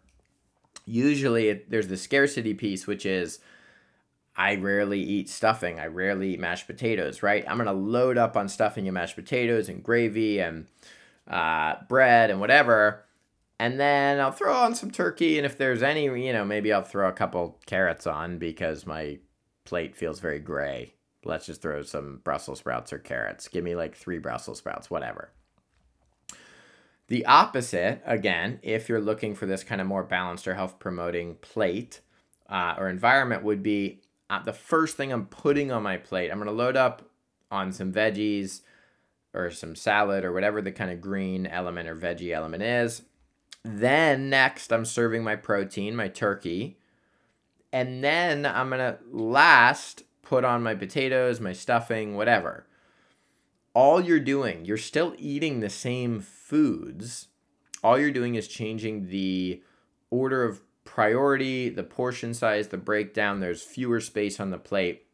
Usually, 0.87 1.49
it, 1.49 1.71
there's 1.71 1.89
the 1.89 1.97
scarcity 1.97 2.55
piece, 2.55 2.87
which 2.87 3.07
is 3.07 3.39
I 4.37 4.55
rarely 4.57 5.01
eat 5.01 5.29
stuffing. 5.29 5.79
I 5.79 5.87
rarely 5.87 6.35
eat 6.35 6.41
mashed 6.41 6.67
potatoes, 6.67 7.23
right? 7.23 7.45
I'm 7.47 7.59
going 7.59 7.67
to 7.67 7.73
load 7.73 8.17
up 8.17 8.37
on 8.37 8.49
stuffing 8.49 8.89
and 8.89 8.95
mashed 8.95 9.17
potatoes 9.17 9.69
and 9.69 9.83
gravy 9.83 10.41
and 10.41 10.67
uh, 11.29 11.75
bread 11.89 12.31
and 12.31 12.41
whatever. 12.41 13.05
And 13.59 13.79
then 13.79 14.19
I'll 14.19 14.33
throw 14.33 14.55
on 14.55 14.75
some 14.75 14.91
turkey. 14.91 15.37
And 15.37 15.45
if 15.45 15.59
there's 15.59 15.83
any, 15.83 16.05
you 16.05 16.33
know, 16.33 16.45
maybe 16.45 16.73
I'll 16.73 16.83
throw 16.83 17.09
a 17.09 17.13
couple 17.13 17.61
carrots 17.67 18.07
on 18.07 18.39
because 18.39 18.87
my 18.87 19.19
plate 19.65 19.95
feels 19.95 20.21
very 20.21 20.41
gray. 20.41 20.95
Let's 21.25 21.45
just 21.45 21.61
throw 21.61 21.83
some 21.83 22.23
Brussels 22.25 22.61
sprouts 22.61 22.95
or 22.95 22.99
carrots. 22.99 23.49
Give 23.49 23.63
me 23.63 23.77
like 23.77 23.95
three 23.95 24.19
Brussels 24.19 24.59
sprouts, 24.59 24.91
whatever. 24.91 25.31
The 27.11 27.27
opposite, 27.27 28.01
again, 28.07 28.61
if 28.63 28.89
you're 28.89 29.01
looking 29.01 29.35
for 29.35 29.45
this 29.45 29.65
kind 29.65 29.81
of 29.81 29.89
more 29.89 30.05
balanced 30.05 30.47
or 30.47 30.55
health 30.55 30.79
promoting 30.79 31.35
plate 31.35 32.01
uh, 32.49 32.77
or 32.79 32.89
environment, 32.89 33.43
would 33.43 33.65
be 33.65 34.01
uh, 34.31 34.41
the 34.45 34.53
first 34.53 34.97
thing 34.97 35.13
I'm 35.13 35.27
putting 35.27 35.73
on 35.73 35.83
my 35.83 35.97
plate, 35.97 36.31
I'm 36.31 36.39
going 36.39 36.47
to 36.47 36.53
load 36.53 36.77
up 36.77 37.03
on 37.51 37.73
some 37.73 37.93
veggies 37.93 38.61
or 39.35 39.51
some 39.51 39.75
salad 39.75 40.25
or 40.25 40.33
whatever 40.33 40.63
the 40.63 40.71
kind 40.71 40.93
of 40.93 41.01
green 41.01 41.49
element 41.49 41.89
or 41.89 41.97
veggie 41.97 42.33
element 42.33 42.63
is. 42.63 43.03
Then 43.65 44.31
next, 44.31 44.73
I'm 44.73 44.85
serving 44.85 45.25
my 45.25 45.35
protein, 45.35 45.97
my 45.97 46.07
turkey. 46.07 46.79
And 47.73 48.05
then 48.05 48.47
I'm 48.47 48.69
going 48.69 48.79
to 48.79 48.99
last 49.11 50.05
put 50.23 50.45
on 50.45 50.63
my 50.63 50.77
potatoes, 50.77 51.41
my 51.41 51.55
stuffing, 51.55 52.15
whatever. 52.15 52.67
All 53.75 54.01
you're 54.01 54.21
doing, 54.21 54.65
you're 54.65 54.77
still 54.77 55.13
eating 55.19 55.59
the 55.59 55.71
same 55.71 56.21
foods. 56.51 57.29
All 57.83 57.99
you're 57.99 58.11
doing 58.11 58.35
is 58.35 58.49
changing 58.49 59.09
the 59.09 59.63
order 60.11 60.43
of 60.45 60.61
priority, 60.85 61.69
the 61.69 61.85
portion 61.85 62.35
size, 62.35 62.69
the 62.69 62.77
breakdown, 62.77 63.39
there's 63.39 63.63
fewer 63.63 64.01
space 64.01 64.41
on 64.41 64.51
the 64.51 64.59
plate 64.59 65.07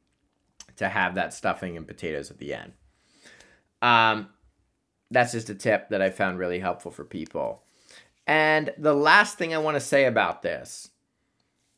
to 0.76 0.88
have 0.88 1.14
that 1.14 1.34
stuffing 1.34 1.76
and 1.76 1.86
potatoes 1.86 2.30
at 2.30 2.38
the 2.38 2.54
end. 2.54 2.72
Um, 3.82 4.30
that's 5.10 5.32
just 5.32 5.50
a 5.50 5.54
tip 5.54 5.90
that 5.90 6.00
I 6.00 6.08
found 6.08 6.38
really 6.38 6.58
helpful 6.58 6.90
for 6.90 7.04
people. 7.04 7.62
And 8.26 8.72
the 8.78 8.94
last 8.94 9.36
thing 9.36 9.54
I 9.54 9.58
want 9.58 9.76
to 9.76 9.80
say 9.80 10.06
about 10.06 10.40
this 10.40 10.90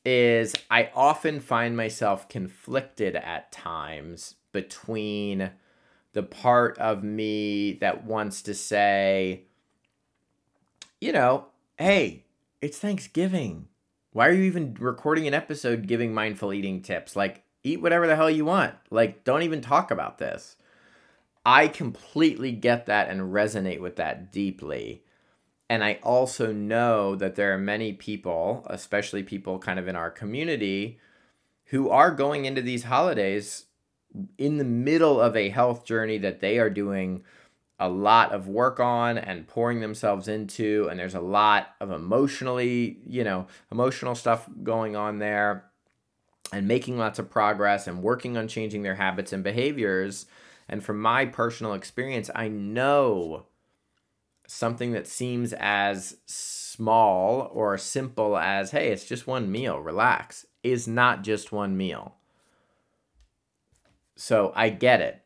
is 0.04 0.54
I 0.70 0.90
often 0.94 1.40
find 1.40 1.76
myself 1.76 2.28
conflicted 2.28 3.16
at 3.16 3.50
times 3.50 4.36
between 4.52 5.50
the 6.12 6.22
part 6.22 6.78
of 6.78 7.02
me 7.02 7.72
that 7.80 8.04
wants 8.04 8.42
to 8.42 8.54
say, 8.54 9.47
you 11.00 11.12
know, 11.12 11.46
hey, 11.78 12.24
it's 12.60 12.78
Thanksgiving. 12.78 13.68
Why 14.12 14.28
are 14.28 14.32
you 14.32 14.44
even 14.44 14.76
recording 14.80 15.26
an 15.26 15.34
episode 15.34 15.86
giving 15.86 16.12
mindful 16.12 16.52
eating 16.52 16.82
tips? 16.82 17.14
Like, 17.14 17.44
eat 17.62 17.80
whatever 17.80 18.06
the 18.06 18.16
hell 18.16 18.30
you 18.30 18.44
want. 18.44 18.74
Like, 18.90 19.24
don't 19.24 19.42
even 19.42 19.60
talk 19.60 19.90
about 19.90 20.18
this. 20.18 20.56
I 21.46 21.68
completely 21.68 22.52
get 22.52 22.86
that 22.86 23.08
and 23.08 23.32
resonate 23.32 23.80
with 23.80 23.96
that 23.96 24.32
deeply. 24.32 25.04
And 25.70 25.84
I 25.84 25.98
also 26.02 26.52
know 26.52 27.14
that 27.14 27.36
there 27.36 27.54
are 27.54 27.58
many 27.58 27.92
people, 27.92 28.66
especially 28.68 29.22
people 29.22 29.58
kind 29.58 29.78
of 29.78 29.86
in 29.86 29.96
our 29.96 30.10
community, 30.10 30.98
who 31.66 31.90
are 31.90 32.10
going 32.10 32.44
into 32.44 32.62
these 32.62 32.84
holidays 32.84 33.66
in 34.38 34.56
the 34.56 34.64
middle 34.64 35.20
of 35.20 35.36
a 35.36 35.50
health 35.50 35.84
journey 35.84 36.18
that 36.18 36.40
they 36.40 36.58
are 36.58 36.70
doing 36.70 37.22
a 37.80 37.88
lot 37.88 38.32
of 38.32 38.48
work 38.48 38.80
on 38.80 39.16
and 39.16 39.46
pouring 39.46 39.80
themselves 39.80 40.26
into 40.26 40.88
and 40.90 40.98
there's 40.98 41.14
a 41.14 41.20
lot 41.20 41.74
of 41.80 41.90
emotionally 41.90 42.98
you 43.06 43.22
know 43.22 43.46
emotional 43.70 44.14
stuff 44.14 44.48
going 44.62 44.96
on 44.96 45.18
there 45.18 45.64
and 46.52 46.66
making 46.66 46.98
lots 46.98 47.18
of 47.18 47.30
progress 47.30 47.86
and 47.86 48.02
working 48.02 48.36
on 48.36 48.48
changing 48.48 48.82
their 48.82 48.94
habits 48.94 49.32
and 49.32 49.44
behaviors. 49.44 50.26
And 50.68 50.82
from 50.82 51.00
my 51.00 51.24
personal 51.24 51.72
experience 51.74 52.30
i 52.34 52.48
know 52.48 53.46
something 54.46 54.92
that 54.92 55.06
seems 55.06 55.52
as 55.54 56.16
small 56.26 57.50
or 57.52 57.76
simple 57.78 58.36
as 58.36 58.70
hey 58.70 58.88
it's 58.88 59.04
just 59.04 59.26
one 59.26 59.50
meal 59.50 59.78
relax 59.78 60.46
is 60.62 60.88
not 60.88 61.22
just 61.22 61.52
one 61.52 61.76
meal. 61.76 62.16
So 64.16 64.52
i 64.56 64.68
get 64.68 65.00
it 65.00 65.22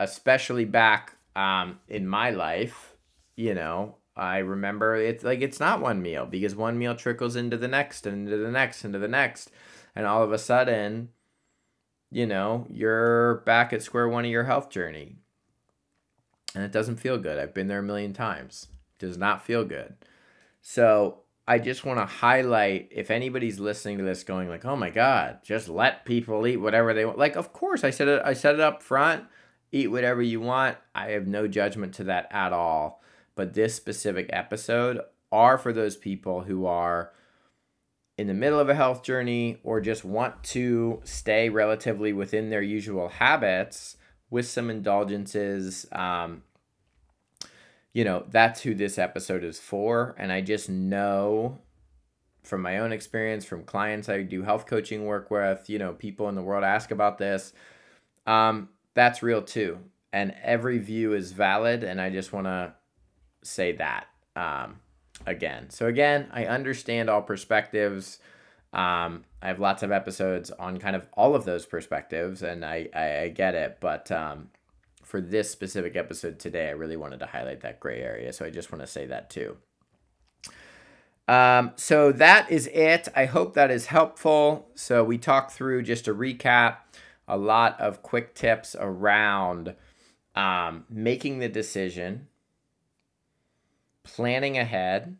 especially 0.00 0.64
back 0.64 1.16
um, 1.36 1.80
in 1.88 2.06
my 2.06 2.30
life, 2.30 2.94
you 3.36 3.54
know, 3.54 3.96
I 4.16 4.38
remember 4.38 4.96
it's 4.96 5.24
like 5.24 5.40
it's 5.40 5.60
not 5.60 5.80
one 5.80 6.02
meal 6.02 6.26
because 6.26 6.54
one 6.54 6.78
meal 6.78 6.94
trickles 6.94 7.36
into 7.36 7.56
the 7.56 7.68
next 7.68 8.06
and 8.06 8.28
into 8.28 8.36
the 8.36 8.50
next 8.50 8.84
into 8.84 8.98
the 8.98 9.08
next. 9.08 9.50
And 9.94 10.06
all 10.06 10.22
of 10.22 10.32
a 10.32 10.38
sudden, 10.38 11.08
you 12.10 12.26
know, 12.26 12.66
you're 12.68 13.36
back 13.46 13.72
at 13.72 13.82
square 13.82 14.08
one 14.08 14.24
of 14.24 14.30
your 14.30 14.44
health 14.44 14.70
journey. 14.70 15.16
And 16.54 16.64
it 16.64 16.72
doesn't 16.72 16.96
feel 16.96 17.18
good. 17.18 17.38
I've 17.38 17.54
been 17.54 17.68
there 17.68 17.78
a 17.78 17.82
million 17.82 18.12
times. 18.12 18.66
It 18.98 19.06
does 19.06 19.16
not 19.16 19.44
feel 19.44 19.64
good. 19.64 19.94
So 20.60 21.20
I 21.46 21.58
just 21.58 21.84
want 21.84 21.98
to 21.98 22.06
highlight 22.06 22.88
if 22.90 23.10
anybody's 23.10 23.58
listening 23.58 23.98
to 23.98 24.04
this 24.04 24.24
going 24.24 24.48
like, 24.48 24.64
oh 24.64 24.76
my 24.76 24.90
God, 24.90 25.38
just 25.42 25.68
let 25.68 26.04
people 26.04 26.46
eat 26.46 26.58
whatever 26.58 26.92
they 26.92 27.04
want. 27.04 27.18
Like, 27.18 27.36
of 27.36 27.52
course 27.52 27.84
I 27.84 27.90
said 27.90 28.08
it 28.08 28.22
I 28.24 28.34
said 28.34 28.54
it 28.54 28.60
up 28.60 28.82
front 28.82 29.24
eat 29.72 29.90
whatever 29.90 30.22
you 30.22 30.40
want. 30.40 30.76
I 30.94 31.10
have 31.10 31.26
no 31.26 31.46
judgment 31.46 31.94
to 31.94 32.04
that 32.04 32.28
at 32.30 32.52
all. 32.52 33.02
But 33.34 33.54
this 33.54 33.74
specific 33.74 34.28
episode 34.32 35.00
are 35.32 35.58
for 35.58 35.72
those 35.72 35.96
people 35.96 36.42
who 36.42 36.66
are 36.66 37.12
in 38.18 38.26
the 38.26 38.34
middle 38.34 38.60
of 38.60 38.68
a 38.68 38.74
health 38.74 39.02
journey 39.02 39.58
or 39.62 39.80
just 39.80 40.04
want 40.04 40.42
to 40.44 41.00
stay 41.04 41.48
relatively 41.48 42.12
within 42.12 42.50
their 42.50 42.62
usual 42.62 43.08
habits 43.08 43.96
with 44.28 44.46
some 44.46 44.68
indulgences. 44.68 45.86
Um, 45.92 46.42
you 47.92 48.04
know, 48.04 48.24
that's 48.28 48.60
who 48.60 48.74
this 48.74 48.98
episode 48.98 49.42
is 49.42 49.58
for. 49.58 50.14
And 50.18 50.30
I 50.30 50.42
just 50.42 50.68
know 50.68 51.58
from 52.42 52.62
my 52.62 52.78
own 52.78 52.92
experience, 52.92 53.44
from 53.44 53.64
clients 53.64 54.08
I 54.08 54.22
do 54.22 54.42
health 54.42 54.66
coaching 54.66 55.06
work 55.06 55.30
with, 55.30 55.68
you 55.68 55.78
know, 55.78 55.92
people 55.92 56.28
in 56.28 56.34
the 56.34 56.42
world 56.42 56.64
ask 56.64 56.90
about 56.90 57.18
this. 57.18 57.52
Um, 58.26 58.68
that's 59.00 59.22
real 59.22 59.40
too. 59.40 59.78
And 60.12 60.34
every 60.42 60.78
view 60.78 61.14
is 61.14 61.32
valid. 61.32 61.84
And 61.84 62.00
I 62.00 62.10
just 62.10 62.34
want 62.34 62.46
to 62.46 62.74
say 63.42 63.72
that 63.76 64.08
um, 64.36 64.80
again. 65.26 65.70
So, 65.70 65.86
again, 65.86 66.28
I 66.32 66.44
understand 66.44 67.08
all 67.08 67.22
perspectives. 67.22 68.18
Um, 68.74 69.24
I 69.40 69.48
have 69.48 69.58
lots 69.58 69.82
of 69.82 69.90
episodes 69.90 70.50
on 70.50 70.78
kind 70.78 70.94
of 70.94 71.06
all 71.14 71.34
of 71.34 71.44
those 71.44 71.64
perspectives, 71.64 72.42
and 72.42 72.62
I, 72.62 72.88
I, 72.94 73.20
I 73.22 73.28
get 73.28 73.54
it. 73.54 73.78
But 73.80 74.12
um, 74.12 74.50
for 75.02 75.20
this 75.20 75.50
specific 75.50 75.96
episode 75.96 76.38
today, 76.38 76.68
I 76.68 76.72
really 76.72 76.98
wanted 76.98 77.20
to 77.20 77.26
highlight 77.26 77.62
that 77.62 77.80
gray 77.80 78.02
area. 78.02 78.34
So, 78.34 78.44
I 78.44 78.50
just 78.50 78.70
want 78.70 78.82
to 78.82 78.86
say 78.86 79.06
that 79.06 79.30
too. 79.30 79.56
Um, 81.26 81.72
so 81.76 82.10
that 82.12 82.50
is 82.50 82.66
it. 82.66 83.08
I 83.14 83.24
hope 83.26 83.54
that 83.54 83.70
is 83.70 83.86
helpful. 83.86 84.68
So 84.74 85.04
we 85.04 85.16
talked 85.16 85.52
through 85.52 85.84
just 85.84 86.08
a 86.08 86.14
recap 86.14 86.78
a 87.30 87.36
lot 87.36 87.80
of 87.80 88.02
quick 88.02 88.34
tips 88.34 88.74
around 88.78 89.74
um, 90.34 90.84
making 90.90 91.38
the 91.38 91.48
decision, 91.48 92.26
planning 94.02 94.58
ahead, 94.58 95.16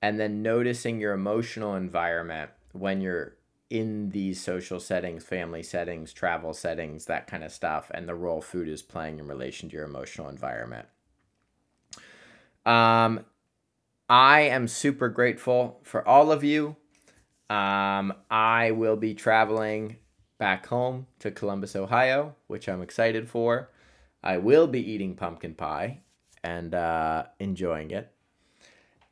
and 0.00 0.20
then 0.20 0.42
noticing 0.42 1.00
your 1.00 1.12
emotional 1.12 1.74
environment 1.74 2.50
when 2.72 3.00
you're 3.00 3.36
in 3.68 4.10
these 4.10 4.40
social 4.40 4.78
settings, 4.78 5.24
family 5.24 5.62
settings, 5.62 6.12
travel 6.12 6.54
settings, 6.54 7.06
that 7.06 7.26
kind 7.26 7.42
of 7.42 7.50
stuff, 7.50 7.90
and 7.92 8.08
the 8.08 8.14
role 8.14 8.40
food 8.40 8.68
is 8.68 8.82
playing 8.82 9.18
in 9.18 9.26
relation 9.26 9.68
to 9.68 9.74
your 9.74 9.84
emotional 9.84 10.28
environment. 10.28 10.86
Um, 12.64 13.24
I 14.08 14.42
am 14.42 14.68
super 14.68 15.08
grateful 15.08 15.80
for 15.82 16.06
all 16.06 16.30
of 16.30 16.44
you. 16.44 16.76
Um, 17.50 18.12
I 18.30 18.72
will 18.72 18.96
be 18.96 19.14
traveling 19.14 19.96
back 20.38 20.66
home 20.66 21.06
to 21.20 21.30
Columbus, 21.30 21.76
Ohio, 21.76 22.34
which 22.46 22.68
I'm 22.68 22.82
excited 22.82 23.28
for. 23.28 23.70
I 24.22 24.38
will 24.38 24.66
be 24.66 24.80
eating 24.80 25.14
pumpkin 25.14 25.54
pie 25.54 26.00
and 26.42 26.74
uh, 26.74 27.24
enjoying 27.38 27.90
it. 27.90 28.12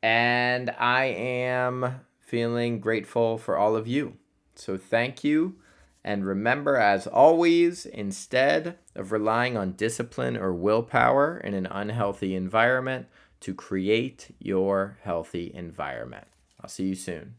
And 0.03 0.69
I 0.71 1.05
am 1.05 2.01
feeling 2.19 2.79
grateful 2.79 3.37
for 3.37 3.57
all 3.57 3.75
of 3.75 3.87
you. 3.87 4.17
So 4.55 4.77
thank 4.77 5.23
you. 5.23 5.55
And 6.03 6.25
remember, 6.25 6.77
as 6.77 7.07
always, 7.07 7.85
instead 7.87 8.77
of 8.95 9.11
relying 9.11 9.57
on 9.57 9.71
discipline 9.71 10.37
or 10.37 10.53
willpower 10.53 11.37
in 11.39 11.55
an 11.55 11.65
unhealthy 11.65 12.35
environment, 12.35 13.07
to 13.45 13.53
create 13.53 14.33
your 14.39 14.97
healthy 15.03 15.51
environment. 15.53 16.25
I'll 16.59 16.69
see 16.69 16.85
you 16.85 16.95
soon. 16.95 17.35